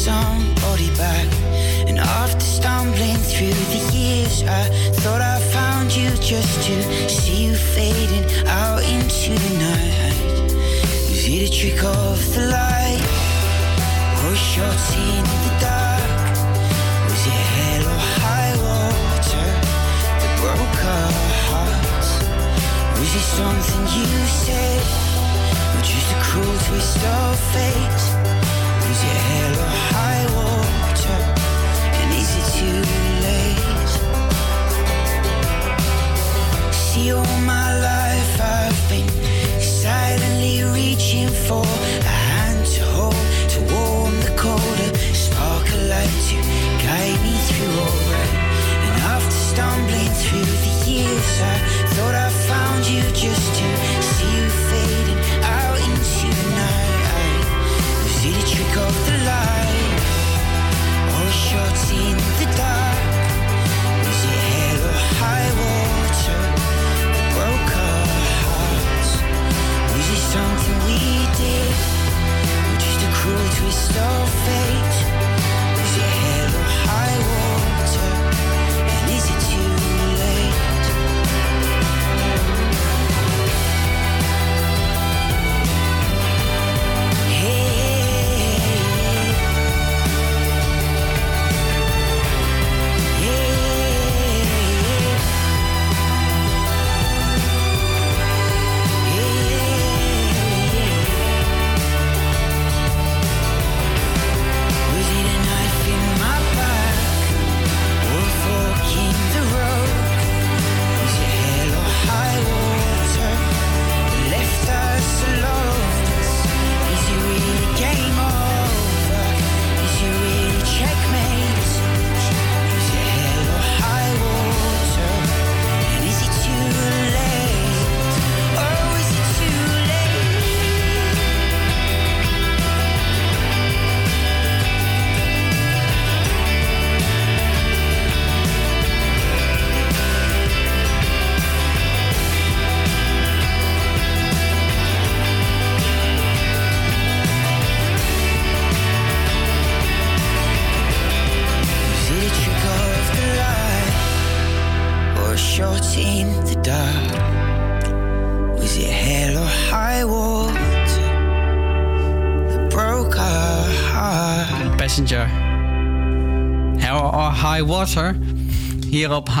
[0.00, 1.28] somebody back.
[1.86, 4.64] And after stumbling through the years, I
[5.02, 6.74] thought I found you just to
[7.08, 10.48] see you fading out into the night.
[11.08, 13.04] Was it a trick of the light
[14.24, 16.32] or shots in the dark?
[17.04, 19.48] Was it hell or high water
[20.20, 21.12] that broke our
[21.50, 22.10] hearts?
[22.96, 24.08] Was it something you
[24.44, 24.80] said,
[25.76, 28.19] or just a cruel twist of fate?
[50.30, 51.56] Through the years, I
[51.94, 53.68] thought I found you just to
[54.14, 55.39] see you fading
[61.92, 63.00] in the dark?
[64.04, 64.20] Was
[64.88, 66.42] or high water
[67.12, 68.06] that broke our
[68.44, 69.10] hearts?
[69.92, 71.00] Was it something we
[71.36, 71.76] did,
[72.66, 74.96] or just a cruel twist of fate?
[75.76, 77.49] Was it hell or high water?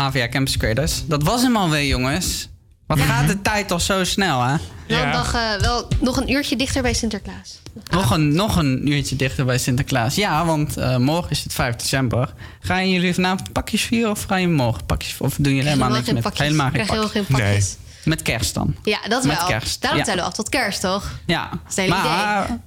[0.00, 1.02] HVA Campus Creators.
[1.06, 2.48] Dat was hem alweer, jongens.
[2.86, 4.56] Wat gaat de tijd toch zo snel, hè?
[4.88, 7.58] Wel, nog, eh, wel nog een uurtje dichter bij Sinterklaas.
[7.90, 10.14] Nog een, nog een uurtje dichter bij Sinterklaas.
[10.14, 12.34] Ja, want eh, morgen is het 5 december.
[12.60, 15.26] Gaan jullie vanavond pakjes vieren of gaan jullie morgen pakjes vieren?
[15.26, 16.42] Of doen jullie helemaal niks geen met pakjes.
[16.46, 17.26] helemaal geen Krijg pakjes?
[17.26, 17.76] geen pakjes.
[18.04, 18.74] Met kerst dan.
[18.82, 19.46] Ja, dat Met wel.
[19.46, 20.04] kerst, Daarom ja.
[20.04, 21.10] tellen we af tot kerst, toch?
[21.26, 22.58] Ja, Dat is het hele maar, idee.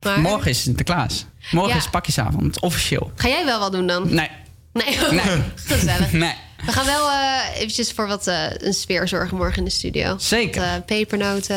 [0.00, 1.26] Maar- morgen is Sinterklaas.
[1.50, 1.76] Morgen Ja.
[1.76, 3.12] is pakjesavond, officieel.
[3.14, 4.14] Ga jij wel wat doen dan?
[4.14, 4.28] Nee.
[4.72, 4.98] Nee,
[5.64, 6.12] gezellig.
[6.12, 6.34] Nee.
[6.66, 10.14] We gaan wel eh, eventjes voor wat eh, een sfeer zorgen morgen in de studio.
[10.18, 10.60] Zeker.
[10.60, 11.56] Wat, eh, pepernoten.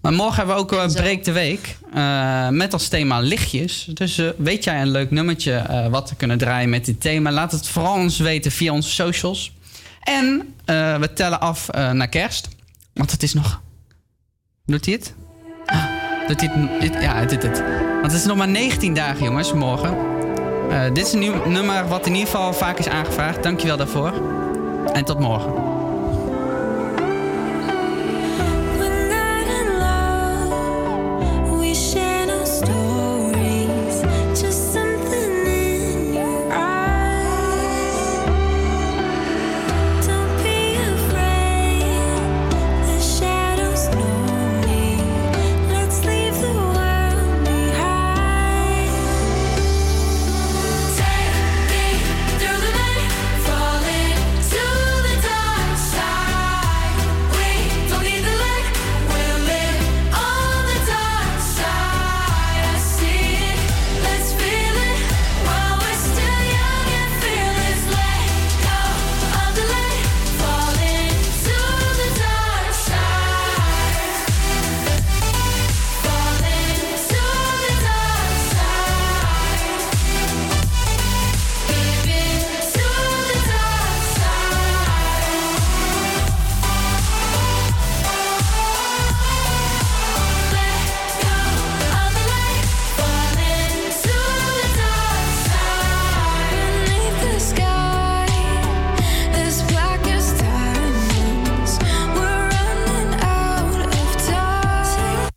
[0.00, 1.76] Maar morgen hebben we ook uh, Breek de Week.
[2.50, 3.88] met als thema lichtjes.
[3.92, 7.30] Dus weet jij een leuk nummertje wat we kunnen draaien met dit thema?
[7.30, 9.52] Laat het vooral ons weten via onze socials.
[10.02, 10.54] En
[11.00, 12.48] we tellen af naar kerst.
[12.94, 13.60] Want het is nog...
[14.66, 15.14] Doet hij het?
[15.66, 15.84] Ah,
[16.26, 17.02] doet hij het?
[17.02, 17.62] Ja, het doet het.
[18.00, 20.15] Want het is nog maar 19 dagen, jongens, morgen.
[20.70, 23.42] Eh, dit is een nieuw nummer wat in ieder geval vaak is aangevraagd.
[23.42, 24.12] Dankjewel daarvoor.
[24.92, 25.75] En tot morgen.